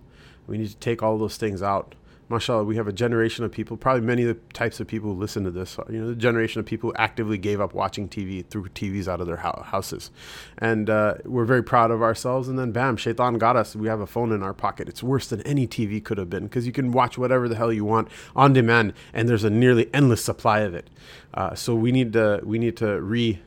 We 0.46 0.58
need 0.58 0.68
to 0.68 0.76
take 0.76 1.02
all 1.02 1.18
those 1.18 1.36
things 1.36 1.62
out 1.62 1.94
mashallah, 2.28 2.64
we 2.64 2.76
have 2.76 2.88
a 2.88 2.92
generation 2.92 3.44
of 3.44 3.52
people, 3.52 3.76
probably 3.76 4.00
many 4.00 4.22
of 4.22 4.28
the 4.28 4.54
types 4.54 4.80
of 4.80 4.86
people 4.86 5.14
who 5.14 5.20
listen 5.20 5.44
to 5.44 5.50
this, 5.50 5.78
you 5.88 6.00
know, 6.00 6.08
the 6.08 6.14
generation 6.14 6.60
of 6.60 6.66
people 6.66 6.90
who 6.90 6.96
actively 6.96 7.38
gave 7.38 7.60
up 7.60 7.74
watching 7.74 8.08
TV, 8.08 8.44
threw 8.46 8.64
TVs 8.64 9.08
out 9.08 9.20
of 9.20 9.26
their 9.26 9.36
houses. 9.36 10.10
And 10.58 10.88
uh, 10.88 11.14
we're 11.24 11.44
very 11.44 11.62
proud 11.62 11.90
of 11.90 12.02
ourselves. 12.02 12.48
And 12.48 12.58
then, 12.58 12.72
bam, 12.72 12.96
shaitan 12.96 13.38
got 13.38 13.56
us. 13.56 13.76
We 13.76 13.88
have 13.88 14.00
a 14.00 14.06
phone 14.06 14.32
in 14.32 14.42
our 14.42 14.54
pocket. 14.54 14.88
It's 14.88 15.02
worse 15.02 15.28
than 15.28 15.42
any 15.42 15.66
TV 15.66 16.02
could 16.02 16.18
have 16.18 16.30
been 16.30 16.44
because 16.44 16.66
you 16.66 16.72
can 16.72 16.92
watch 16.92 17.18
whatever 17.18 17.48
the 17.48 17.56
hell 17.56 17.72
you 17.72 17.84
want 17.84 18.08
on 18.34 18.52
demand, 18.52 18.94
and 19.12 19.28
there's 19.28 19.44
a 19.44 19.50
nearly 19.50 19.92
endless 19.94 20.24
supply 20.24 20.60
of 20.60 20.74
it. 20.74 20.88
Uh, 21.32 21.54
so 21.54 21.74
we 21.74 21.92
need 21.92 22.12
to, 22.14 22.40
we 22.44 22.58
need 22.58 22.76
to 22.78 23.00
re, 23.00 23.40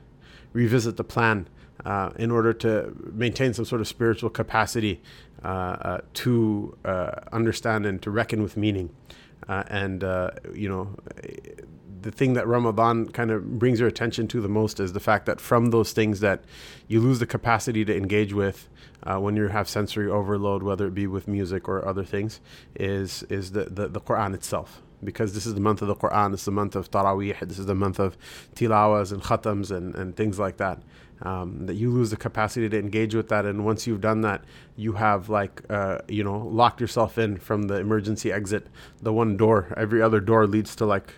revisit 0.54 0.98
the 0.98 1.04
plan. 1.04 1.48
Uh, 1.86 2.12
in 2.18 2.32
order 2.32 2.54
to 2.54 2.92
maintain 3.14 3.54
some 3.54 3.64
sort 3.64 3.80
of 3.80 3.88
spiritual 3.88 4.32
capacity 4.32 5.00
to 5.44 6.78
uh, 6.86 7.12
understand 7.32 7.86
and 7.86 8.02
to 8.02 8.12
reckon 8.12 8.42
with 8.44 8.58
meaning. 8.58 8.90
and, 9.48 10.04
you 10.54 10.70
know, 10.70 10.96
the 12.02 12.12
thing 12.12 12.34
that 12.34 12.48
Ramadan 12.48 13.10
kind 13.10 13.32
of 13.32 13.60
brings 13.60 13.80
your 13.80 13.90
attention 13.90 14.28
to 14.30 14.42
the 14.42 14.48
most 14.48 14.80
is 14.80 14.94
the 14.94 15.00
fact 15.00 15.26
that 15.26 15.42
from 15.42 15.72
those 15.72 15.92
things 15.92 16.20
that 16.22 16.44
you 16.88 17.00
lose 17.02 17.20
the 17.20 17.26
capacity 17.26 17.84
to 17.84 17.96
engage 17.96 18.34
with 18.34 18.70
uh, 19.04 19.18
when 19.18 19.36
you 19.36 19.48
have 19.48 19.68
sensory 19.68 20.10
overload, 20.10 20.64
whether 20.64 20.88
it 20.88 20.94
be 20.94 21.08
with 21.08 21.28
music 21.28 21.68
or 21.68 21.86
other 21.86 22.04
things, 22.04 22.40
is 22.76 23.24
is 23.24 23.52
the, 23.52 23.66
the, 23.66 23.88
the 23.88 24.02
Quran 24.02 24.34
itself. 24.34 24.82
Because 25.04 25.34
this 25.34 25.46
is 25.46 25.54
the 25.54 25.60
month 25.60 25.82
of 25.82 25.88
the 25.88 25.96
Quran, 25.96 26.32
this 26.32 26.42
is 26.42 26.46
the 26.46 26.52
month 26.52 26.76
of 26.76 26.90
Taraweeh, 26.90 27.40
this 27.42 27.60
is 27.60 27.68
the 27.68 27.76
month 27.76 28.00
of 28.00 28.18
tilawas 28.56 29.12
and 29.12 29.22
khatams 29.22 29.70
and, 29.70 29.94
and 29.94 30.16
things 30.16 30.40
like 30.40 30.58
that 30.58 30.82
um, 31.22 31.66
that 31.66 31.76
you 31.76 31.92
lose 31.92 32.10
the 32.10 32.18
capacity 32.18 32.70
to 32.70 32.80
engage 32.80 33.16
with 33.16 33.30
that. 33.30 33.46
And 33.46 33.66
once 33.66 33.88
you've 33.88 34.02
done 34.02 34.22
that 34.22 34.44
you 34.78 34.94
have 34.94 35.28
like 35.28 35.64
uh, 35.70 35.98
you 36.08 36.24
know 36.24 36.38
locked 36.38 36.80
yourself 36.80 37.18
in 37.18 37.38
from 37.38 37.64
the 37.64 37.76
emergency 37.76 38.32
exit. 38.32 38.68
The 39.02 39.12
one 39.12 39.36
door 39.36 39.74
every 39.76 40.02
other 40.02 40.22
door 40.22 40.48
leads 40.48 40.76
to 40.78 40.86
like 40.86 41.16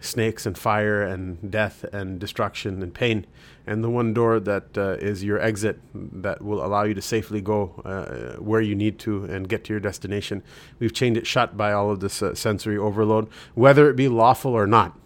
snakes 0.00 0.46
and 0.46 0.56
fire 0.56 1.02
and 1.02 1.50
death 1.50 1.84
and 1.92 2.20
destruction 2.20 2.82
and 2.82 2.94
pain. 2.94 3.26
And 3.66 3.82
the 3.82 3.90
one 3.90 4.14
door 4.14 4.38
that 4.38 4.78
uh, 4.78 4.96
is 5.00 5.24
your 5.24 5.40
exit 5.40 5.80
that 5.92 6.40
will 6.40 6.64
allow 6.64 6.84
you 6.84 6.94
to 6.94 7.02
safely 7.02 7.40
go 7.40 7.82
uh, 7.84 8.40
where 8.40 8.60
you 8.60 8.76
need 8.76 9.00
to 9.00 9.24
and 9.24 9.48
get 9.48 9.64
to 9.64 9.72
your 9.72 9.80
destination. 9.80 10.42
We've 10.78 10.94
chained 10.94 11.16
it 11.16 11.26
shut 11.26 11.56
by 11.56 11.72
all 11.72 11.90
of 11.90 11.98
this 11.98 12.22
uh, 12.22 12.34
sensory 12.36 12.78
overload. 12.78 13.28
Whether 13.54 13.90
it 13.90 13.96
be 13.96 14.08
lawful 14.08 14.52
or 14.52 14.68
not 14.68 14.96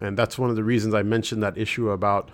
and 0.00 0.16
that's 0.16 0.38
one 0.38 0.50
of 0.50 0.56
the 0.56 0.64
reasons 0.64 0.94
I 0.94 1.02
mentioned 1.02 1.42
that 1.42 1.56
issue 1.56 1.90
about, 1.90 2.30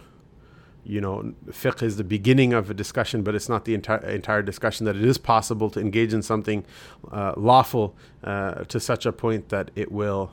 you 0.85 1.01
know, 1.01 1.35
fiqh 1.49 1.83
is 1.83 1.97
the 1.97 2.05
beginning 2.05 2.53
of 2.53 2.71
a 2.71 2.75
discussion, 2.75 3.23
but 3.23 3.35
it's 3.35 3.49
not 3.49 3.65
the 3.65 3.75
entire 3.75 3.99
entire 3.99 4.43
discussion. 4.43 4.87
That 4.87 4.97
it 4.97 5.05
is 5.05 5.19
possible 5.19 5.71
to 5.71 5.81
engage 5.81 6.13
in 6.13 6.23
something 6.23 6.65
uh, 7.11 7.35
lawful 7.37 7.95
uh, 8.25 8.65
to 8.65 8.81
such 8.81 9.07
a 9.07 9.13
point 9.13 9.49
that 9.51 9.71
it 9.77 9.93
will. 9.93 10.33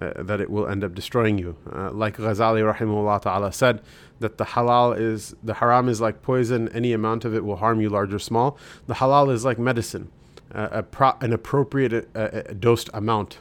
Uh, 0.00 0.22
that 0.22 0.40
it 0.40 0.48
will 0.48 0.66
end 0.66 0.82
up 0.82 0.94
destroying 0.94 1.36
you. 1.36 1.56
Uh, 1.70 1.90
like 1.90 2.16
Ghazali 2.16 2.62
rahimahullah 2.74 3.20
ta'ala 3.20 3.52
said, 3.52 3.82
that 4.20 4.38
the 4.38 4.44
halal 4.44 4.98
is, 4.98 5.34
the 5.42 5.54
haram 5.54 5.88
is 5.88 6.00
like 6.00 6.22
poison, 6.22 6.68
any 6.70 6.92
amount 6.92 7.24
of 7.26 7.34
it 7.34 7.44
will 7.44 7.56
harm 7.56 7.80
you, 7.80 7.90
large 7.90 8.14
or 8.14 8.18
small. 8.18 8.56
The 8.86 8.94
halal 8.94 9.30
is 9.30 9.44
like 9.44 9.58
medicine, 9.58 10.10
uh, 10.54 10.82
pro- 10.82 11.16
an 11.20 11.32
appropriate 11.34 12.08
uh, 12.16 12.42
dosed 12.58 12.88
amount 12.94 13.40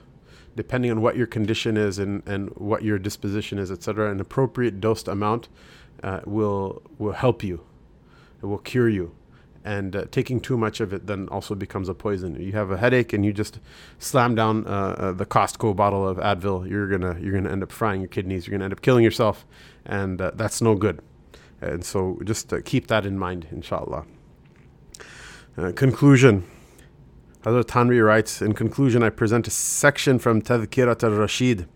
depending 0.56 0.92
on 0.92 1.02
what 1.02 1.16
your 1.16 1.28
condition 1.28 1.78
is 1.78 2.00
and, 2.00 2.28
and 2.28 2.50
what 2.56 2.84
your 2.84 3.00
disposition 3.00 3.58
is, 3.58 3.72
etc., 3.72 4.12
an 4.12 4.20
appropriate 4.20 4.80
dosed 4.80 5.08
amount 5.08 5.50
uh, 6.04 6.22
will 6.26 6.82
will 6.98 7.14
help 7.14 7.44
you. 7.44 7.62
It 8.42 8.46
will 8.46 8.58
cure 8.60 8.90
you. 8.90 9.16
And 9.66 9.96
uh, 9.96 10.06
taking 10.10 10.40
too 10.40 10.58
much 10.58 10.80
of 10.80 10.94
it 10.94 11.06
then 11.08 11.28
also 11.30 11.54
becomes 11.54 11.90
a 11.90 11.94
poison. 11.94 12.42
You 12.42 12.54
have 12.54 12.72
a 12.72 12.78
headache 12.78 13.12
and 13.12 13.26
you 13.26 13.34
just 13.34 13.60
slam 14.00 14.34
down 14.34 14.66
uh, 14.66 14.70
uh 14.70 15.12
the 15.12 15.26
Costco 15.26 15.76
bottle 15.76 16.08
of 16.08 16.18
Advil. 16.18 16.70
You're 16.70 16.88
gonna 16.88 17.20
you're 17.20 17.34
gonna 17.34 17.52
end 17.52 17.64
up 17.64 17.72
frying 17.72 18.02
your 18.02 18.08
kidneys. 18.08 18.48
You're 18.48 18.54
gonna 18.54 18.66
end 18.66 18.74
up 18.74 18.82
killing 18.82 19.04
yourself, 19.04 19.46
and 19.86 20.22
uh, 20.22 20.32
that's 20.34 20.62
no 20.62 20.76
good. 20.76 21.02
And 21.62 21.84
so 21.84 22.20
just 22.24 22.54
uh, 22.54 22.62
keep 22.64 22.88
that 22.88 23.06
in 23.06 23.20
mind, 23.20 23.48
inshallah. 23.52 24.06
conclusion. 25.76 26.46
Hazrat 27.44 27.66
Thanvi 27.66 28.06
writes, 28.06 28.42
in 28.42 28.54
conclusion, 28.54 29.02
I 29.02 29.10
present 29.10 29.48
a 29.48 29.52
section 29.52 30.20
from 30.20 30.42
Tadhkirat 30.42 31.02
al-Rashid 31.06 31.68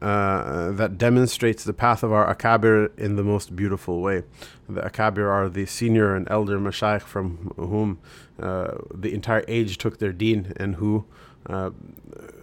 uh, 0.00 0.72
that 0.72 0.98
demonstrates 0.98 1.62
the 1.62 1.72
path 1.72 2.02
of 2.02 2.12
our 2.12 2.34
akabir 2.34 2.90
in 2.98 3.14
the 3.14 3.22
most 3.22 3.54
beautiful 3.54 4.00
way. 4.00 4.24
The 4.68 4.80
akabir 4.80 5.30
are 5.30 5.48
the 5.48 5.66
senior 5.66 6.16
and 6.16 6.28
elder 6.28 6.58
mashayikh 6.58 7.02
from 7.02 7.52
whom 7.56 8.00
uh, 8.40 8.78
the 8.92 9.14
entire 9.14 9.44
age 9.46 9.78
took 9.78 9.98
their 9.98 10.12
deen 10.12 10.52
and 10.56 10.76
who 10.76 11.04
uh, 11.46 11.70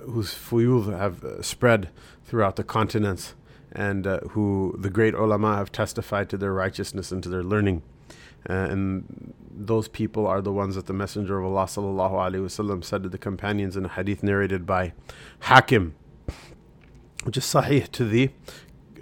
whose 0.02 0.34
fuyud 0.34 0.98
have 0.98 1.46
spread 1.46 1.90
throughout 2.26 2.56
the 2.56 2.64
continents 2.64 3.34
and 3.72 4.08
uh, 4.08 4.20
who 4.32 4.76
the 4.78 4.90
great 4.90 5.14
ulama 5.14 5.58
have 5.58 5.72
testified 5.72 6.30
to 6.30 6.38
their 6.38 6.54
righteousness 6.54 7.12
and 7.12 7.22
to 7.24 7.30
their 7.30 7.44
learning. 7.44 7.82
Uh, 8.48 8.54
and 8.54 9.34
those 9.52 9.88
people 9.88 10.28
are 10.28 10.42
the 10.42 10.52
ones 10.52 10.76
that 10.76 10.86
the 10.86 10.94
Messenger 10.94 11.40
of 11.40 11.46
Allah 11.46 11.66
sallallahu 11.66 12.12
alaihi 12.12 12.44
wasallam 12.44 12.84
said 12.84 13.04
to 13.04 13.10
the 13.10 13.18
companions 13.18 13.76
in 13.76 13.86
a 13.86 13.90
hadith 13.90 14.24
narrated 14.24 14.66
by 14.66 14.94
Hakim, 15.42 15.96
which 17.24 17.38
is 17.38 17.44
sahih 17.44 17.92
to 17.92 18.06
the 18.06 18.30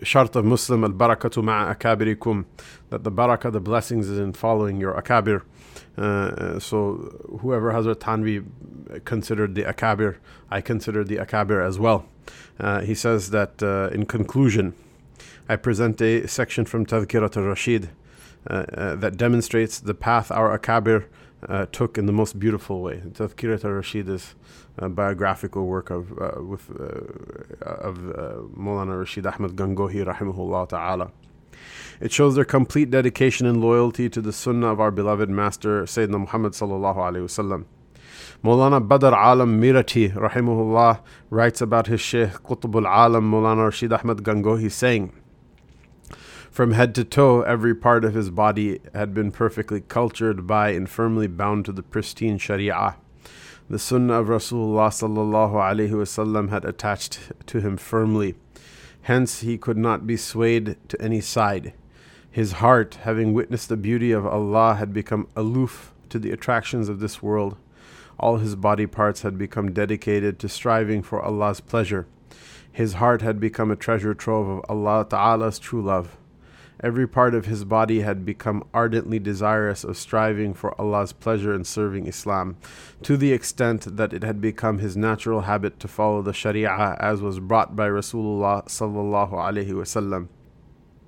shart 0.03 0.35
of 0.35 0.45
Muslim 0.45 0.83
al 0.83 0.91
barakatu 0.91 1.43
ma'a 1.43 1.75
akabirikum 1.75 2.45
that 2.89 3.03
the 3.03 3.11
barakah, 3.11 3.51
the 3.51 3.59
blessings 3.59 4.07
is 4.09 4.17
in 4.17 4.33
following 4.33 4.79
your 4.79 4.93
akabir. 4.93 5.43
Uh, 5.97 6.59
so 6.59 6.95
whoever 7.41 7.71
Hazrat 7.71 7.95
Thanvi 7.95 9.03
considered 9.05 9.55
the 9.55 9.63
akabir, 9.63 10.17
I 10.49 10.61
considered 10.61 11.07
the 11.07 11.17
akabir 11.17 11.65
as 11.65 11.79
well. 11.79 12.05
Uh, 12.59 12.81
he 12.81 12.95
says 12.95 13.31
that 13.31 13.61
uh, 13.61 13.89
in 13.91 14.05
conclusion, 14.05 14.73
I 15.49 15.55
present 15.55 16.01
a 16.01 16.27
section 16.27 16.65
from 16.65 16.85
Tadhkirat 16.85 17.37
al-Rashid 17.37 17.89
Uh, 18.49 18.65
uh, 18.77 18.95
that 18.95 19.17
demonstrates 19.17 19.81
the 19.81 19.93
path 19.93 20.31
our 20.31 20.57
Akabir 20.57 21.07
uh, 21.49 21.65
took 21.73 21.97
in 21.97 22.05
the 22.05 22.13
most 22.13 22.39
beautiful 22.39 22.81
way. 22.81 23.01
Tazkirat 23.05 23.65
al-Rashid 23.65 24.07
is 24.07 24.35
a 24.77 24.87
biographical 24.87 25.65
work 25.65 25.89
of 25.89 26.13
uh, 26.13 26.41
with 26.41 26.69
of 27.61 27.97
Maulana 28.55 28.99
Rashid 28.99 29.25
Ahmad 29.25 29.57
Gangohi 29.57 30.05
rahimahullah 30.05 30.69
ta'ala. 30.69 31.11
It 31.99 32.13
shows 32.13 32.35
their 32.35 32.45
complete 32.45 32.89
dedication 32.89 33.45
and 33.47 33.59
loyalty 33.59 34.07
to 34.09 34.21
the 34.21 34.31
sunnah 34.31 34.71
of 34.71 34.79
our 34.79 34.91
beloved 34.91 35.29
master 35.29 35.83
Sayyidina 35.83 36.19
Muhammad 36.19 36.53
sallallahu 36.53 36.95
alaihi 36.95 37.25
wasallam. 37.25 37.65
Maulana 38.45 38.87
Badr 38.87 39.07
Alam 39.07 39.59
Mirati 39.59 40.13
rahimahullah 40.13 41.01
writes 41.29 41.59
about 41.59 41.87
his 41.87 41.99
Shaykh 41.99 42.43
Qutb 42.43 42.85
al-Alam 42.85 43.29
Maulana 43.29 43.65
Rashid 43.65 43.91
Ahmad 43.91 44.19
Gangohi 44.19 44.71
saying 44.71 45.11
from 46.57 46.71
head 46.71 46.95
to 46.95 47.03
toe, 47.03 47.43
every 47.43 47.75
part 47.75 48.03
of 48.03 48.15
his 48.15 48.31
body 48.31 48.79
had 48.91 49.13
been 49.13 49.31
perfectly 49.31 49.79
cultured 49.79 50.47
by 50.47 50.69
and 50.69 50.89
firmly 50.89 51.27
bound 51.27 51.63
to 51.63 51.71
the 51.71 51.83
pristine 51.83 52.39
Sharia. 52.39 52.95
The 53.69 53.77
Sunnah 53.77 54.21
of 54.21 54.27
Rasulullah 54.27 54.89
sallallahu 54.89 56.49
had 56.49 56.65
attached 56.65 57.31
to 57.45 57.59
him 57.61 57.77
firmly. 57.77 58.33
Hence, 59.03 59.41
he 59.41 59.59
could 59.59 59.77
not 59.77 60.07
be 60.07 60.17
swayed 60.17 60.77
to 60.89 60.99
any 60.99 61.21
side. 61.21 61.73
His 62.31 62.53
heart, 62.53 62.95
having 63.03 63.35
witnessed 63.35 63.69
the 63.69 63.77
beauty 63.77 64.11
of 64.11 64.25
Allah, 64.25 64.77
had 64.79 64.91
become 64.91 65.27
aloof 65.35 65.93
to 66.09 66.17
the 66.17 66.31
attractions 66.31 66.89
of 66.89 66.99
this 66.99 67.21
world. 67.21 67.55
All 68.19 68.37
his 68.37 68.55
body 68.55 68.87
parts 68.87 69.21
had 69.21 69.37
become 69.37 69.73
dedicated 69.73 70.39
to 70.39 70.49
striving 70.49 71.03
for 71.03 71.21
Allah's 71.21 71.59
pleasure. 71.59 72.07
His 72.71 72.93
heart 72.93 73.21
had 73.21 73.39
become 73.39 73.69
a 73.69 73.75
treasure 73.75 74.15
trove 74.15 74.49
of 74.49 74.65
Allah 74.67 75.05
Ta'ala's 75.07 75.59
true 75.59 75.83
love. 75.83 76.17
Every 76.81 77.07
part 77.07 77.33
of 77.33 77.45
his 77.45 77.65
body 77.65 78.01
had 78.01 78.23
become 78.23 78.63
ardently 78.71 79.17
desirous 79.17 79.83
of 79.83 79.97
striving 79.97 80.53
for 80.53 80.79
Allah's 80.79 81.11
pleasure 81.11 81.53
and 81.53 81.65
serving 81.65 82.05
Islam, 82.05 82.55
to 83.01 83.17
the 83.17 83.33
extent 83.33 83.97
that 83.97 84.13
it 84.13 84.23
had 84.23 84.39
become 84.39 84.77
his 84.77 84.95
natural 84.95 85.41
habit 85.41 85.79
to 85.79 85.87
follow 85.87 86.21
the 86.21 86.33
Sharia 86.33 86.95
as 86.99 87.19
was 87.21 87.39
brought 87.39 87.75
by 87.75 87.89
Rasulullah 87.89 88.65
sallallahu 88.67 89.33
alaihi 89.33 89.71
wasallam. 89.71 90.27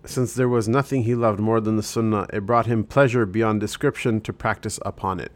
Since 0.06 0.34
there 0.34 0.50
was 0.50 0.68
nothing 0.68 1.04
he 1.04 1.14
loved 1.14 1.40
more 1.40 1.62
than 1.62 1.76
the 1.76 1.84
Sunnah, 1.84 2.26
it 2.34 2.48
brought 2.48 2.66
him 2.66 2.84
pleasure 2.84 3.28
beyond 3.28 3.60
description 3.60 4.22
to 4.22 4.34
practice 4.34 4.80
upon 4.84 5.20
it. 5.20 5.32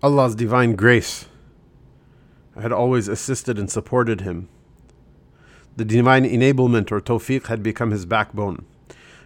Allah's 0.00 0.36
divine 0.36 0.76
grace 0.76 1.26
had 2.60 2.70
always 2.70 3.08
assisted 3.08 3.58
and 3.58 3.68
supported 3.68 4.20
him. 4.20 4.48
The 5.78 5.84
divine 5.84 6.24
enablement 6.24 6.90
or 6.90 7.00
tawfiq 7.00 7.46
had 7.46 7.62
become 7.62 7.92
his 7.92 8.04
backbone. 8.04 8.64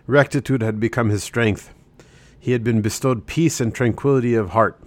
Rectitude 0.06 0.60
had 0.60 0.78
become 0.78 1.08
his 1.08 1.24
strength. 1.24 1.72
He 2.38 2.52
had 2.52 2.62
been 2.62 2.82
bestowed 2.82 3.26
peace 3.26 3.58
and 3.58 3.74
tranquility 3.74 4.34
of 4.34 4.50
heart. 4.50 4.78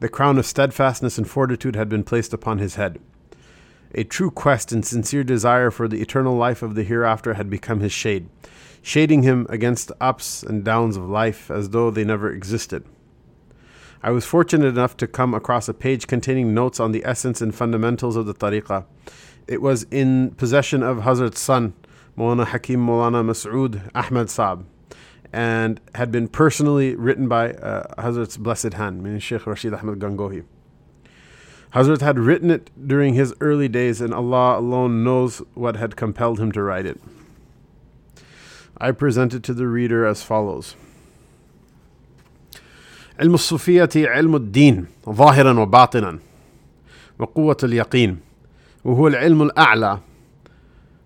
The 0.00 0.08
crown 0.08 0.38
of 0.38 0.46
steadfastness 0.46 1.18
and 1.18 1.28
fortitude 1.28 1.76
had 1.76 1.90
been 1.90 2.04
placed 2.04 2.32
upon 2.32 2.56
his 2.56 2.76
head. 2.76 2.98
A 3.94 4.02
true 4.02 4.30
quest 4.30 4.72
and 4.72 4.82
sincere 4.82 5.24
desire 5.24 5.70
for 5.70 5.88
the 5.88 6.00
eternal 6.00 6.36
life 6.38 6.62
of 6.62 6.74
the 6.74 6.84
hereafter 6.84 7.34
had 7.34 7.50
become 7.50 7.80
his 7.80 7.92
shade, 7.92 8.30
shading 8.80 9.24
him 9.24 9.46
against 9.50 9.88
the 9.88 9.96
ups 10.02 10.42
and 10.42 10.64
downs 10.64 10.96
of 10.96 11.06
life 11.06 11.50
as 11.50 11.68
though 11.68 11.90
they 11.90 12.04
never 12.04 12.32
existed. 12.32 12.82
I 14.02 14.10
was 14.10 14.24
fortunate 14.24 14.68
enough 14.68 14.96
to 14.98 15.06
come 15.06 15.34
across 15.34 15.68
a 15.68 15.74
page 15.74 16.06
containing 16.06 16.54
notes 16.54 16.80
on 16.80 16.92
the 16.92 17.04
essence 17.04 17.42
and 17.42 17.54
fundamentals 17.54 18.16
of 18.16 18.26
the 18.26 18.34
tariqah. 18.34 18.86
It 19.47 19.61
was 19.61 19.83
in 19.91 20.31
possession 20.31 20.83
of 20.83 20.99
Hazrat's 20.99 21.39
son, 21.39 21.73
Maulana 22.17 22.45
Hakim 22.45 22.85
Maulana 22.85 23.23
Mas'ud 23.23 23.89
Ahmad 23.93 24.27
Saab, 24.27 24.63
and 25.31 25.81
had 25.95 26.11
been 26.11 26.27
personally 26.27 26.95
written 26.95 27.27
by 27.27 27.51
uh, 27.53 28.01
Hazrat's 28.01 28.37
blessed 28.37 28.73
hand, 28.73 29.03
meaning 29.03 29.19
Sheikh 29.19 29.45
Rashid 29.45 29.73
Ahmad 29.73 29.99
Gangohi. 29.99 30.43
Hazrat 31.73 32.01
had 32.01 32.19
written 32.19 32.51
it 32.51 32.69
during 32.87 33.15
his 33.15 33.33
early 33.41 33.67
days, 33.67 33.99
and 33.99 34.13
Allah 34.13 34.59
alone 34.59 35.03
knows 35.03 35.41
what 35.55 35.75
had 35.75 35.95
compelled 35.95 36.39
him 36.39 36.51
to 36.51 36.61
write 36.61 36.85
it. 36.85 37.01
I 38.77 38.91
present 38.91 39.33
it 39.33 39.41
to 39.43 39.53
the 39.55 39.67
reader 39.67 40.05
as 40.05 40.21
follows. 40.21 40.75
علم 43.19 43.33
الصوفية 43.33 43.89
علم 43.95 44.35
الدين 44.35 44.85
ظاهرا 45.09 45.59
وباطنا 45.59 46.19
وقوة 47.19 47.57
اليقين 47.63 48.17
وهو 48.88 49.08
العلم 49.08 49.42
الأعلى. 49.42 49.98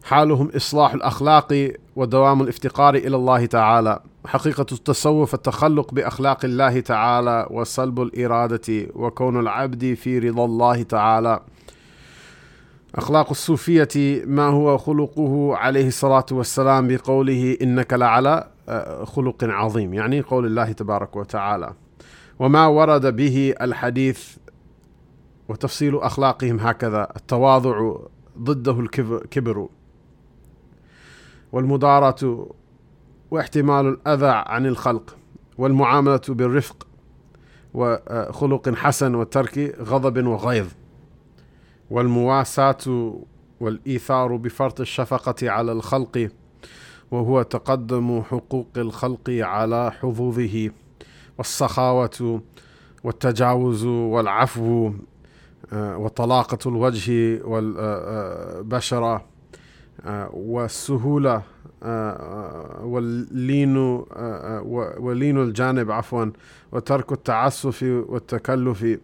حالهم 0.05 0.51
إصلاح 0.57 0.95
الأخلاق 0.95 1.73
ودوام 1.97 2.43
الافتقار 2.43 2.95
إلى 2.95 3.17
الله 3.17 3.47
تعالى. 3.47 4.01
حقيقة 4.27 4.67
التصوف 4.73 5.35
التخلق 5.35 5.95
بأخلاق 5.95 6.45
الله 6.45 6.81
تعالى 6.81 7.47
وصلب 7.51 8.01
الإرادة 8.01 8.87
وكون 8.95 9.41
العبد 9.41 9.95
في 9.95 10.19
رضا 10.19 10.45
الله 10.45 10.83
تعالى. 10.83 11.41
أخلاق 12.95 13.31
الصوفية 13.31 14.23
ما 14.27 14.47
هو 14.47 14.79
خلقه 14.79 15.57
عليه 15.57 15.87
الصلاة 15.87 16.27
والسلام 16.33 16.89
بقوله 16.89 17.57
إنك 17.63 17.93
لعلى 17.93 18.47
خلق 19.05 19.45
عظيم 19.45 19.95
يعني 19.95 20.21
قول 20.21 20.47
الله 20.47 20.73
تبارك 20.73 21.17
وتعالى. 21.17 21.73
وما 22.39 22.67
ورد 22.67 23.17
به 23.17 23.55
الحديث 23.61 24.37
وتفصيل 25.53 25.99
أخلاقهم 25.99 26.61
هكذا. 26.61 27.09
التواضع 27.17 27.97
ضده 28.39 28.81
الكبر 28.81 29.69
والمدارة 31.53 32.51
واحتمال 33.31 33.87
الأذى 33.87 34.43
عن 34.47 34.67
الخلق. 34.67 35.17
والمعاملة 35.59 36.21
بالرفق 36.29 36.87
وخلق 37.75 38.75
حسن 38.75 39.15
وترك 39.15 39.77
غضب 39.81 40.27
وغيظ. 40.27 40.69
والمواساة 41.91 43.15
والإيثار 43.61 44.37
بفرط 44.37 44.81
الشفقة 44.81 45.51
على 45.51 45.73
الخلق. 45.73 46.29
وهو 47.11 47.43
تقدم 47.43 48.23
حقوق 48.23 48.69
الخلق 48.77 49.31
على 49.31 49.93
حظوظه. 49.93 50.71
والسخاوة 51.39 52.41
والتجاوز 53.05 53.85
والعفو. 53.85 54.93
وطلاقة 55.73 56.59
الوجه 56.69 57.41
والبشرة 57.45 59.25
والسهولة 60.33 61.43
واللين 62.83 63.77
ولين 64.99 65.39
الجانب 65.43 65.91
عفوا 65.91 66.27
وترك 66.73 67.13
التعسف 67.13 67.83
والتكلف 67.83 68.99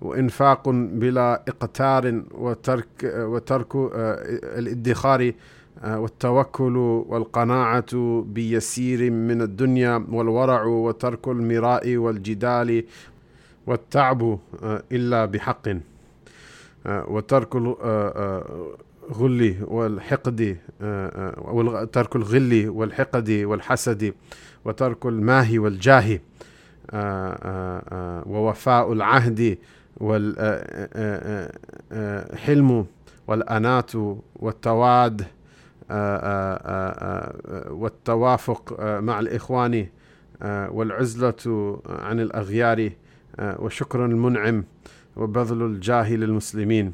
وإنفاق 0.00 0.68
بلا 0.70 1.42
إقتار 1.48 2.22
وترك 2.34 2.86
وترك 3.04 3.76
الادخار 4.58 5.32
والتوكل 5.86 6.76
والقناعة 7.08 8.24
بيسير 8.26 9.10
من 9.10 9.42
الدنيا 9.42 10.06
والورع 10.12 10.64
وترك 10.64 11.28
المراء 11.28 11.96
والجدال 11.96 12.84
والتعب 13.66 14.38
إلا 14.92 15.24
بحق. 15.24 15.68
وترك 16.86 17.56
الغل 17.56 19.56
والحقد 19.64 20.56
ترك 21.92 22.16
الغل 22.16 22.68
والحقد 22.68 23.30
والحسد 23.30 24.14
وترك 24.64 25.06
الماه 25.06 25.58
والجاه 25.58 26.18
ووفاء 28.26 28.92
العهد 28.92 29.58
والحلم 31.90 32.86
والأنات 33.28 33.92
والتواد 34.36 35.22
والتوافق 37.70 38.80
مع 39.00 39.20
الإخوان 39.20 39.86
والعزلة 40.44 41.78
عن 41.88 42.20
الأغيار 42.20 42.90
وشكر 43.40 44.04
المنعم 44.04 44.64
وبذل 45.16 45.62
الجاه 45.62 46.14
للمسلمين 46.14 46.92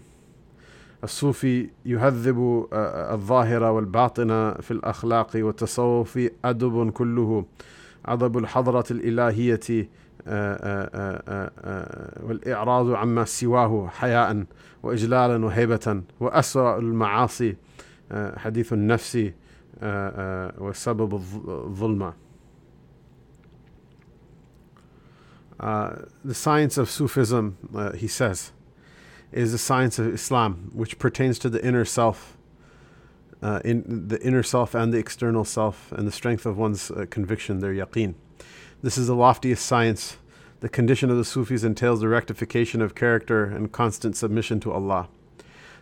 الصوفي 1.05 1.69
يهذب 1.87 2.69
الظاهر 3.13 3.63
والباطن 3.63 4.55
في 4.61 4.71
الأخلاق 4.71 5.31
والتصوف 5.35 6.19
أدب 6.45 6.91
كله. 6.91 7.45
عضب 8.05 8.39
الحضرة 8.39 8.85
الإلهية 8.91 9.89
والإعراض 12.23 12.91
عما 12.91 13.25
سواه 13.25 13.89
حياء 13.89 14.45
وإجلالا 14.83 15.45
وهيبة 15.45 16.03
وأسوأ 16.21 16.79
المعاصي 16.79 17.57
حديث 18.13 18.73
النفس 18.73 19.31
وسبب 20.59 21.15
الظلمة. 21.15 22.22
Uh, 25.63 26.07
the 26.25 26.35
science 26.35 26.77
of 26.77 26.91
Sufism, 26.91 27.57
uh, 27.75 27.93
he 27.93 28.09
says, 28.09 28.51
is 29.31 29.53
the 29.53 29.59
science 29.59 29.99
of 29.99 30.13
Islam, 30.13 30.71
which 30.75 30.99
pertains 30.99 31.39
to 31.39 31.49
the 31.49 31.65
inner 31.65 31.85
self, 31.85 32.37
uh, 33.43 33.61
in 33.65 34.09
the 34.09 34.21
inner 34.23 34.43
self 34.43 34.75
and 34.75 34.93
the 34.93 34.99
external 34.99 35.45
self, 35.45 35.93
and 35.93 36.07
the 36.07 36.13
strength 36.13 36.45
of 36.45 36.59
one's 36.59 36.91
conviction, 37.11 37.61
their 37.61 37.73
yaqeen. 37.73 38.15
This 38.83 38.99
is 38.99 39.07
the 39.07 39.15
loftiest 39.15 39.65
science. 39.65 40.17
The 40.61 40.69
condition 40.69 41.11
of 41.11 41.17
the 41.17 41.25
Sufis 41.25 41.63
entails 41.63 42.01
the 42.01 42.09
rectification 42.09 42.83
of 42.83 42.95
character 42.95 43.45
and 43.45 43.71
constant 43.71 44.17
submission 44.17 44.59
to 44.61 44.73
Allah. 44.73 45.09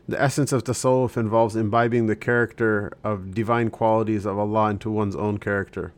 The 0.06 0.20
essence 0.20 0.52
of 0.52 0.64
tasawwuf 0.64 1.16
involves 1.16 1.56
imbibing 1.56 2.06
the 2.06 2.16
character 2.16 2.92
of 3.02 3.34
divine 3.34 3.70
qualities 3.70 4.26
of 4.26 4.38
Allah 4.38 4.70
into 4.70 4.90
one's 4.90 5.16
own 5.16 5.38
character. 5.38 5.92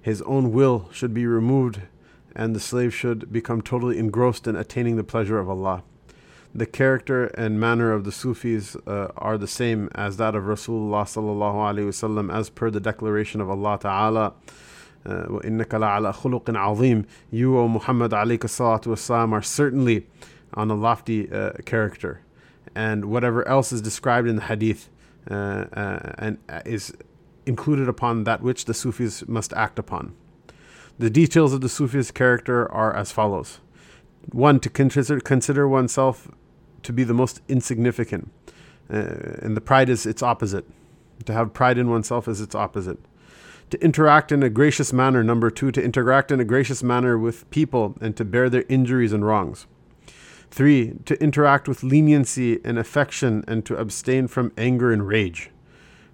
His 0.00 0.22
own 0.22 0.52
will 0.52 0.88
should 0.92 1.12
be 1.12 1.26
removed, 1.26 1.82
and 2.35 2.55
the 2.55 2.59
slave 2.59 2.93
should 2.93 3.31
become 3.31 3.61
totally 3.61 3.97
engrossed 3.97 4.47
in 4.47 4.55
attaining 4.55 4.95
the 4.95 5.03
pleasure 5.03 5.39
of 5.39 5.49
Allah. 5.49 5.83
The 6.55 6.65
character 6.65 7.25
and 7.25 7.59
manner 7.59 7.91
of 7.91 8.03
the 8.03 8.11
Sufis 8.11 8.75
uh, 8.87 9.07
are 9.17 9.37
the 9.37 9.47
same 9.47 9.89
as 9.95 10.17
that 10.17 10.35
of 10.35 10.43
Rasulullah 10.43 11.03
sallallahu 11.03 11.55
alaihi 11.55 11.87
wasallam, 11.87 12.33
as 12.33 12.49
per 12.49 12.69
the 12.69 12.79
declaration 12.79 13.41
of 13.41 13.49
Allah 13.49 13.79
Taala. 13.79 14.33
وإنك 15.05 15.67
لعلى 15.67 16.13
خلق 16.13 16.49
عظيم 16.49 17.05
You, 17.29 17.57
O 17.57 17.67
Muhammad 17.67 18.11
عليك 18.11 18.45
الصلاة 18.45 18.83
والسلام, 18.83 19.33
are 19.33 19.41
certainly 19.41 20.07
on 20.53 20.71
a 20.71 20.75
lofty 20.75 21.29
uh, 21.29 21.51
character 21.65 22.21
and 22.75 23.05
whatever 23.05 23.47
else 23.47 23.71
is 23.71 23.81
described 23.81 24.27
in 24.27 24.35
the 24.35 24.43
hadith 24.43 24.89
uh, 25.29 25.33
uh, 25.33 26.13
and 26.17 26.37
is 26.65 26.93
included 27.45 27.87
upon 27.87 28.23
that 28.23 28.41
which 28.41 28.65
the 28.65 28.73
Sufis 28.73 29.27
must 29.27 29.53
act 29.53 29.77
upon. 29.77 30.13
the 30.98 31.10
details 31.10 31.52
of 31.52 31.60
the 31.60 31.68
Sufis' 31.68 32.10
character 32.10 32.70
are 32.72 32.94
as 32.94 33.12
follows: 33.12 33.60
one, 34.32 34.58
to 34.60 34.68
consider 34.68 35.20
consider 35.20 35.68
oneself 35.68 36.28
to 36.82 36.92
be 36.92 37.04
the 37.04 37.14
most 37.14 37.40
insignificant, 37.48 38.32
uh, 38.90 39.38
and 39.42 39.56
the 39.56 39.60
pride 39.60 39.88
is 39.88 40.06
its 40.06 40.22
opposite. 40.22 40.64
To 41.26 41.32
have 41.32 41.54
pride 41.54 41.78
in 41.78 41.88
oneself 41.88 42.26
is 42.26 42.40
its 42.40 42.54
opposite. 42.54 42.98
To 43.70 43.84
interact 43.84 44.32
in 44.32 44.42
a 44.42 44.48
gracious 44.48 44.92
manner. 44.92 45.22
Number 45.22 45.50
two, 45.50 45.70
to 45.72 45.82
interact 45.82 46.32
in 46.32 46.40
a 46.40 46.44
gracious 46.44 46.82
manner 46.82 47.18
with 47.18 47.48
people 47.50 47.94
and 48.00 48.16
to 48.16 48.24
bear 48.24 48.48
their 48.48 48.64
injuries 48.68 49.12
and 49.12 49.24
wrongs. 49.24 49.66
Three, 50.50 50.94
to 51.04 51.22
interact 51.22 51.68
with 51.68 51.82
leniency 51.82 52.60
and 52.64 52.78
affection 52.78 53.44
and 53.46 53.64
to 53.66 53.76
abstain 53.76 54.26
from 54.26 54.52
anger 54.56 54.90
and 54.90 55.06
rage. 55.06 55.50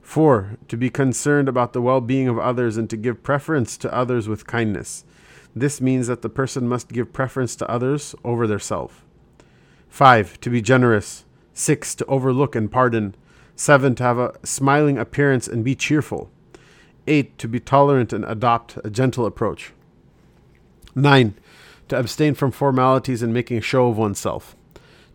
Four, 0.05 0.59
to 0.69 0.77
be 0.77 0.90
concerned 0.90 1.49
about 1.49 1.73
the 1.73 1.81
well 1.81 2.03
being 2.03 2.29
of 2.29 2.38
others 2.38 2.77
and 2.77 2.88
to 2.90 2.97
give 2.97 3.23
preference 3.23 3.77
to 3.79 3.93
others 3.93 4.29
with 4.29 4.47
kindness. 4.47 5.05
This 5.57 5.81
means 5.81 6.07
that 6.07 6.21
the 6.21 6.29
person 6.29 6.69
must 6.69 6.93
give 6.93 7.12
preference 7.12 7.57
to 7.57 7.71
others 7.71 8.14
over 8.23 8.47
their 8.47 8.59
self. 8.59 9.05
Five, 9.88 10.38
to 10.43 10.51
be 10.51 10.61
generous. 10.61 11.25
Six, 11.55 11.95
to 11.97 12.05
overlook 12.05 12.55
and 12.55 12.71
pardon. 12.71 13.14
Seven, 13.57 13.95
to 13.97 14.03
have 14.03 14.19
a 14.19 14.35
smiling 14.45 14.99
appearance 14.99 15.49
and 15.49 15.64
be 15.64 15.75
cheerful. 15.75 16.31
Eight, 17.07 17.37
to 17.38 17.49
be 17.49 17.59
tolerant 17.59 18.12
and 18.12 18.25
adopt 18.27 18.79
a 18.85 18.90
gentle 18.90 19.25
approach. 19.25 19.73
Nine, 20.95 21.35
to 21.88 21.99
abstain 21.99 22.35
from 22.35 22.51
formalities 22.51 23.23
and 23.23 23.33
making 23.33 23.62
show 23.62 23.88
of 23.88 23.97
oneself. 23.97 24.55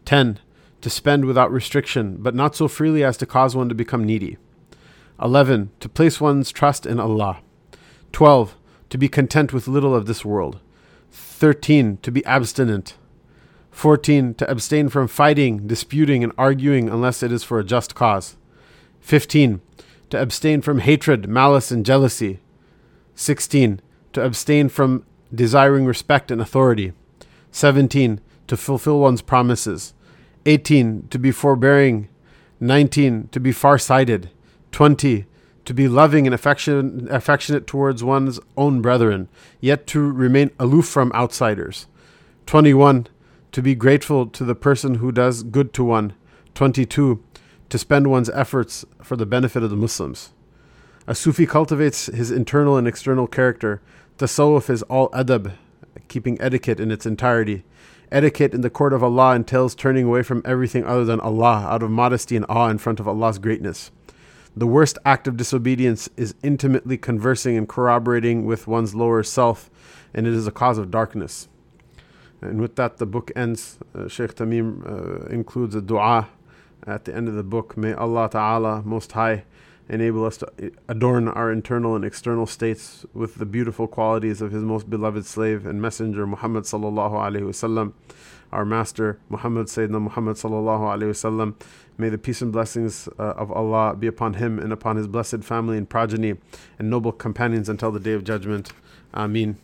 10. 0.05 0.39
To 0.81 0.89
spend 0.89 1.25
without 1.25 1.51
restriction, 1.51 2.17
but 2.19 2.35
not 2.35 2.55
so 2.55 2.67
freely 2.67 3.03
as 3.03 3.17
to 3.17 3.25
cause 3.25 3.55
one 3.55 3.69
to 3.69 3.75
become 3.75 4.03
needy. 4.03 4.37
11. 5.21 5.71
To 5.79 5.89
place 5.89 6.21
one's 6.21 6.51
trust 6.51 6.85
in 6.85 6.99
Allah. 6.99 7.39
12. 8.11 8.55
To 8.89 8.97
be 8.97 9.09
content 9.09 9.53
with 9.53 9.67
little 9.67 9.95
of 9.95 10.05
this 10.05 10.23
world. 10.23 10.59
13. 11.11 11.97
To 11.97 12.11
be 12.11 12.25
abstinent. 12.25 12.95
14. 13.71 14.33
To 14.35 14.49
abstain 14.49 14.89
from 14.89 15.07
fighting, 15.07 15.67
disputing, 15.67 16.23
and 16.23 16.33
arguing 16.37 16.89
unless 16.89 17.21
it 17.23 17.31
is 17.31 17.43
for 17.43 17.59
a 17.59 17.63
just 17.63 17.95
cause. 17.95 18.37
15. 19.01 19.61
To 20.09 20.21
abstain 20.21 20.61
from 20.61 20.79
hatred, 20.79 21.27
malice, 21.29 21.71
and 21.71 21.85
jealousy. 21.85 22.39
16. 23.15 23.81
To 24.13 24.23
abstain 24.23 24.69
from 24.69 25.05
desiring 25.33 25.85
respect 25.85 26.31
and 26.31 26.41
authority. 26.41 26.93
17. 27.51 28.19
To 28.47 28.57
fulfill 28.57 28.99
one's 28.99 29.21
promises. 29.21 29.93
18. 30.45 31.07
To 31.09 31.19
be 31.19 31.31
forbearing. 31.31 32.09
19. 32.59 33.29
To 33.31 33.39
be 33.39 33.51
far-sighted. 33.51 34.29
20. 34.71 35.25
To 35.65 35.73
be 35.73 35.87
loving 35.87 36.25
and 36.25 36.33
affection, 36.33 37.07
affectionate 37.11 37.67
towards 37.67 38.03
one's 38.03 38.39
own 38.57 38.81
brethren, 38.81 39.29
yet 39.59 39.85
to 39.87 39.99
remain 39.99 40.49
aloof 40.57 40.87
from 40.87 41.11
outsiders. 41.13 41.85
21. 42.47 43.07
To 43.51 43.61
be 43.61 43.75
grateful 43.75 44.25
to 44.25 44.43
the 44.43 44.55
person 44.55 44.95
who 44.95 45.11
does 45.11 45.43
good 45.43 45.73
to 45.73 45.83
one. 45.83 46.13
22. 46.55 47.23
To 47.69 47.77
spend 47.77 48.07
one's 48.07 48.29
efforts 48.31 48.83
for 49.03 49.15
the 49.15 49.27
benefit 49.27 49.61
of 49.61 49.69
the 49.69 49.75
Muslims. 49.75 50.31
A 51.05 51.13
Sufi 51.13 51.45
cultivates 51.45 52.07
his 52.07 52.31
internal 52.31 52.77
and 52.77 52.87
external 52.87 53.27
character. 53.27 53.81
Tasawwuf 54.17 54.69
is 54.69 54.81
all 54.83 55.09
adab, 55.09 55.53
keeping 56.07 56.39
etiquette 56.41 56.79
in 56.79 56.91
its 56.91 57.05
entirety. 57.05 57.63
Etiquette 58.11 58.55
in 58.55 58.61
the 58.61 58.69
court 58.71 58.93
of 58.93 59.03
Allah 59.03 59.35
entails 59.35 59.75
turning 59.75 60.05
away 60.05 60.23
from 60.23 60.41
everything 60.43 60.83
other 60.83 61.05
than 61.05 61.19
Allah 61.19 61.67
out 61.69 61.83
of 61.83 61.91
modesty 61.91 62.35
and 62.35 62.45
awe 62.49 62.69
in 62.69 62.79
front 62.79 62.99
of 62.99 63.07
Allah's 63.07 63.37
greatness. 63.37 63.91
The 64.55 64.67
worst 64.67 64.97
act 65.05 65.27
of 65.27 65.37
disobedience 65.37 66.09
is 66.17 66.33
intimately 66.43 66.97
conversing 66.97 67.55
and 67.57 67.67
corroborating 67.67 68.45
with 68.45 68.67
one's 68.67 68.95
lower 68.95 69.23
self, 69.23 69.69
and 70.13 70.27
it 70.27 70.33
is 70.33 70.47
a 70.47 70.51
cause 70.51 70.77
of 70.77 70.91
darkness. 70.91 71.47
And 72.41 72.59
with 72.59 72.75
that, 72.75 72.97
the 72.97 73.05
book 73.05 73.31
ends. 73.35 73.77
Uh, 73.93 74.07
Sheikh 74.07 74.35
Tamim 74.35 74.85
uh, 74.85 75.27
includes 75.27 75.75
a 75.75 75.81
dua 75.81 76.29
at 76.87 77.05
the 77.05 77.15
end 77.15 77.27
of 77.27 77.35
the 77.35 77.43
book. 77.43 77.77
May 77.77 77.93
Allah 77.93 78.29
Ta'ala, 78.29 78.81
Most 78.83 79.11
High, 79.11 79.43
enable 79.89 80.23
us 80.25 80.37
to 80.37 80.71
adorn 80.87 81.27
our 81.27 81.51
internal 81.51 81.95
and 81.95 82.05
external 82.05 82.45
states 82.45 83.05
with 83.13 83.35
the 83.35 83.45
beautiful 83.45 83.87
qualities 83.87 84.41
of 84.41 84.51
His 84.51 84.63
most 84.63 84.89
beloved 84.89 85.25
slave 85.25 85.65
and 85.65 85.81
messenger 85.81 86.25
Muhammad 86.25 86.63
sallallahu 86.63 87.13
alaihi 87.13 87.41
wasallam, 87.41 87.93
our 88.51 88.65
master 88.65 89.19
Muhammad 89.29 89.67
Sayyidina 89.67 90.01
Muhammad 90.01 90.37
sallallahu 90.37 90.81
alaihi 90.81 91.11
wasallam. 91.11 91.55
May 91.97 92.09
the 92.09 92.17
peace 92.17 92.41
and 92.41 92.51
blessings 92.51 93.09
uh, 93.19 93.33
of 93.35 93.51
Allah 93.51 93.95
be 93.95 94.07
upon 94.07 94.35
him 94.35 94.59
and 94.59 94.71
upon 94.71 94.95
his 94.95 95.07
blessed 95.07 95.43
family 95.43 95.77
and 95.77 95.89
progeny 95.89 96.35
and 96.77 96.89
noble 96.89 97.11
companions 97.11 97.67
until 97.69 97.91
the 97.91 97.99
day 97.99 98.13
of 98.13 98.23
judgment. 98.23 98.71
Ameen. 99.13 99.57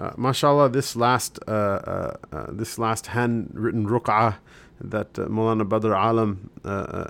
Uh, 0.00 0.10
mashallah, 0.16 0.70
this 0.70 0.96
last 0.96 1.38
uh, 1.46 1.50
uh, 1.50 2.16
uh 2.32 2.46
this 2.48 2.78
last 2.78 3.08
handwritten 3.08 3.86
ruq'ah 3.86 4.36
that 4.80 5.18
uh, 5.18 5.26
Maulana 5.26 5.68
Badr 5.68 5.92
Alam 5.92 6.50
uh, 6.64 7.04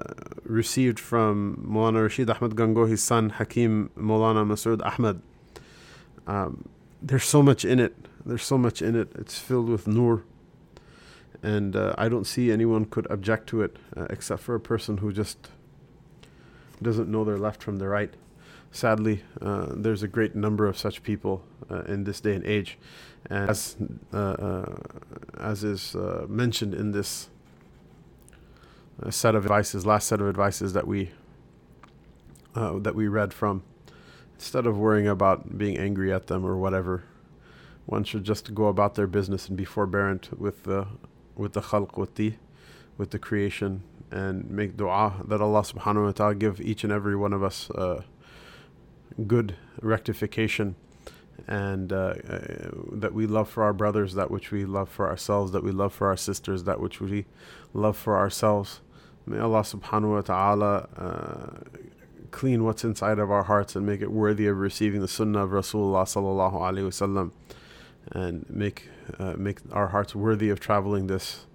received 0.44 1.00
from 1.00 1.66
Maulana 1.66 2.02
Rashid 2.02 2.28
Ahmad 2.28 2.54
Gangohi's 2.54 3.02
son, 3.02 3.30
Hakim 3.30 3.90
Maulana 3.96 4.44
Masood 4.44 4.84
Ahmad. 4.84 5.22
Um, 6.26 6.68
there's 7.00 7.24
so 7.24 7.42
much 7.42 7.64
in 7.64 7.80
it. 7.80 7.94
There's 8.24 8.44
so 8.44 8.58
much 8.58 8.82
in 8.82 8.94
it. 8.94 9.10
It's 9.14 9.38
filled 9.38 9.68
with 9.68 9.86
nur. 9.86 10.24
And 11.42 11.74
uh, 11.74 11.94
I 11.98 12.08
don't 12.08 12.26
see 12.26 12.52
anyone 12.52 12.84
could 12.84 13.10
object 13.10 13.48
to 13.48 13.62
it 13.62 13.76
uh, 13.96 14.06
except 14.10 14.42
for 14.42 14.54
a 14.54 14.60
person 14.60 14.98
who 14.98 15.12
just 15.12 15.50
doesn't 16.80 17.10
know 17.10 17.24
their 17.24 17.38
left 17.38 17.62
from 17.62 17.78
their 17.78 17.90
right. 17.90 18.14
Sadly, 18.70 19.22
uh, 19.40 19.66
there's 19.70 20.02
a 20.02 20.08
great 20.08 20.34
number 20.34 20.66
of 20.66 20.78
such 20.78 21.02
people 21.02 21.44
in 21.86 22.04
this 22.04 22.20
day 22.20 22.34
and 22.34 22.44
age. 22.46 22.78
And 23.28 23.50
as, 23.50 23.76
as 24.12 25.64
is 25.64 25.94
mentioned 26.26 26.74
in 26.74 26.92
this 26.92 27.28
set 29.10 29.34
of 29.34 29.44
advices, 29.44 29.84
last 29.84 30.08
set 30.08 30.20
of 30.20 30.28
advices 30.28 30.72
that 30.72 30.86
we 30.86 31.10
uh, 32.54 32.78
that 32.78 32.94
we 32.94 33.08
read 33.08 33.32
from. 33.32 33.62
Instead 34.34 34.66
of 34.66 34.76
worrying 34.76 35.08
about 35.08 35.56
being 35.56 35.78
angry 35.78 36.12
at 36.12 36.26
them 36.26 36.44
or 36.44 36.56
whatever, 36.56 37.04
one 37.86 38.04
should 38.04 38.24
just 38.24 38.54
go 38.54 38.66
about 38.66 38.94
their 38.94 39.06
business 39.06 39.48
and 39.48 39.56
be 39.56 39.64
forbearant 39.64 40.38
with 40.38 40.64
the 40.64 40.86
with 41.42 41.52
the 41.52 41.60
khalq, 41.60 41.98
with 41.98 42.14
the 42.14 42.34
with 42.96 43.10
the 43.10 43.18
creation, 43.18 43.82
and 44.10 44.48
make 44.50 44.76
du'a 44.76 45.28
that 45.28 45.40
Allah 45.40 45.62
Subhanahu 45.62 46.06
wa 46.06 46.12
Taala 46.12 46.38
give 46.38 46.60
each 46.60 46.84
and 46.84 46.92
every 46.92 47.16
one 47.16 47.32
of 47.32 47.42
us 47.42 47.70
uh, 47.70 48.02
good 49.26 49.56
rectification 49.80 50.76
and 51.48 51.92
uh, 51.92 52.14
uh, 52.28 52.70
that 52.92 53.12
we 53.12 53.26
love 53.26 53.48
for 53.48 53.62
our 53.64 53.72
brothers 53.72 54.14
that 54.14 54.30
which 54.30 54.50
we 54.50 54.64
love 54.64 54.88
for 54.88 55.08
ourselves, 55.08 55.52
that 55.52 55.64
we 55.64 55.72
love 55.72 55.92
for 55.92 56.06
our 56.08 56.16
sisters 56.16 56.64
that 56.64 56.78
which 56.80 57.00
we 57.00 57.26
love 57.74 57.96
for 57.96 58.16
ourselves. 58.16 58.80
May 59.26 59.38
Allah 59.38 59.60
subhanahu 59.60 60.14
wa 60.14 60.20
ta'ala 60.20 60.88
uh, 60.96 61.80
clean 62.30 62.64
what's 62.64 62.84
inside 62.84 63.18
of 63.18 63.30
our 63.30 63.44
hearts 63.44 63.76
and 63.76 63.84
make 63.86 64.00
it 64.00 64.10
worthy 64.10 64.46
of 64.46 64.58
receiving 64.58 65.00
the 65.00 65.08
sunnah 65.08 65.44
of 65.44 65.50
Rasulullah 65.50 66.04
sallallahu 66.04 66.54
alaihi 66.54 66.86
wasallam 66.86 67.32
and 68.10 68.44
make 68.48 68.88
uh, 69.18 69.34
make 69.36 69.58
our 69.72 69.88
hearts 69.88 70.14
worthy 70.14 70.50
of 70.50 70.60
traveling 70.60 71.06
this 71.06 71.46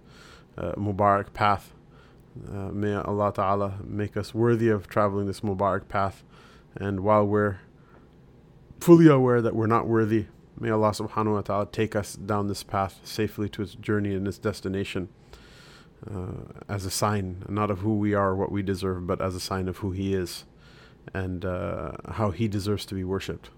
uh, 0.58 0.72
Mubarak 0.74 1.34
path. 1.34 1.74
Uh, 2.50 2.70
may 2.70 2.94
Allah 2.96 3.34
Ta'ala 3.34 3.80
make 3.84 4.16
us 4.16 4.34
worthy 4.34 4.70
of 4.70 4.88
traveling 4.88 5.28
this 5.28 5.42
Mubarak 5.42 5.88
path. 5.88 6.24
And 6.76 7.00
while 7.00 7.26
we're 7.26 7.60
fully 8.80 9.08
aware 9.08 9.42
that 9.42 9.56
we're 9.56 9.68
not 9.68 9.88
worthy. 9.88 10.26
May 10.60 10.70
Allah 10.70 10.92
subhanahu 10.92 11.34
wa 11.34 11.42
ta'ala 11.42 11.68
take 11.68 11.96
us 11.96 12.16
down 12.16 12.48
this 12.48 12.64
path 12.64 13.00
safely 13.04 13.48
to 13.50 13.62
its 13.62 13.76
journey 13.76 14.16
and 14.16 14.28
its 14.28 14.38
destination 14.38 15.10
uh, 16.10 16.64
as 16.68 16.86
a 16.86 16.92
sign, 16.92 17.44
not 17.48 17.70
of 17.70 17.80
who 17.80 17.98
we 17.98 18.14
are, 18.14 18.30
or 18.30 18.36
what 18.36 18.52
we 18.52 18.64
deserve, 18.64 19.06
but 19.06 19.22
as 19.22 19.36
a 19.36 19.40
sign 19.40 19.68
of 19.68 19.78
who 19.78 19.92
He 19.92 20.14
is 20.14 20.46
and 21.14 21.46
uh, 21.46 21.92
how 22.12 22.32
He 22.32 22.48
deserves 22.48 22.86
to 22.88 22.96
be 22.96 23.04
worshipped. 23.04 23.50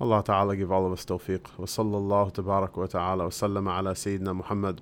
Allah 0.00 0.22
Ta'ala 0.22 0.56
give 0.56 0.70
all 0.70 0.86
of 0.86 0.92
us 0.92 1.04
tawfiq. 1.04 1.40
Wa 1.58 1.66
sallallahu 1.66 2.32
tabarak 2.32 2.76
wa 2.76 2.86
ta'ala 2.86 3.24
wa 3.24 3.30
sallama 3.30 3.78
ala 3.78 3.94
Sayyidina 3.94 4.34
Muhammad 4.36 4.80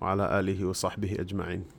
wa 0.00 0.10
ala 0.10 0.28
alihi 0.28 0.64
wa 0.64 0.72
sahbihi 0.72 1.20
ajma'in. 1.20 1.64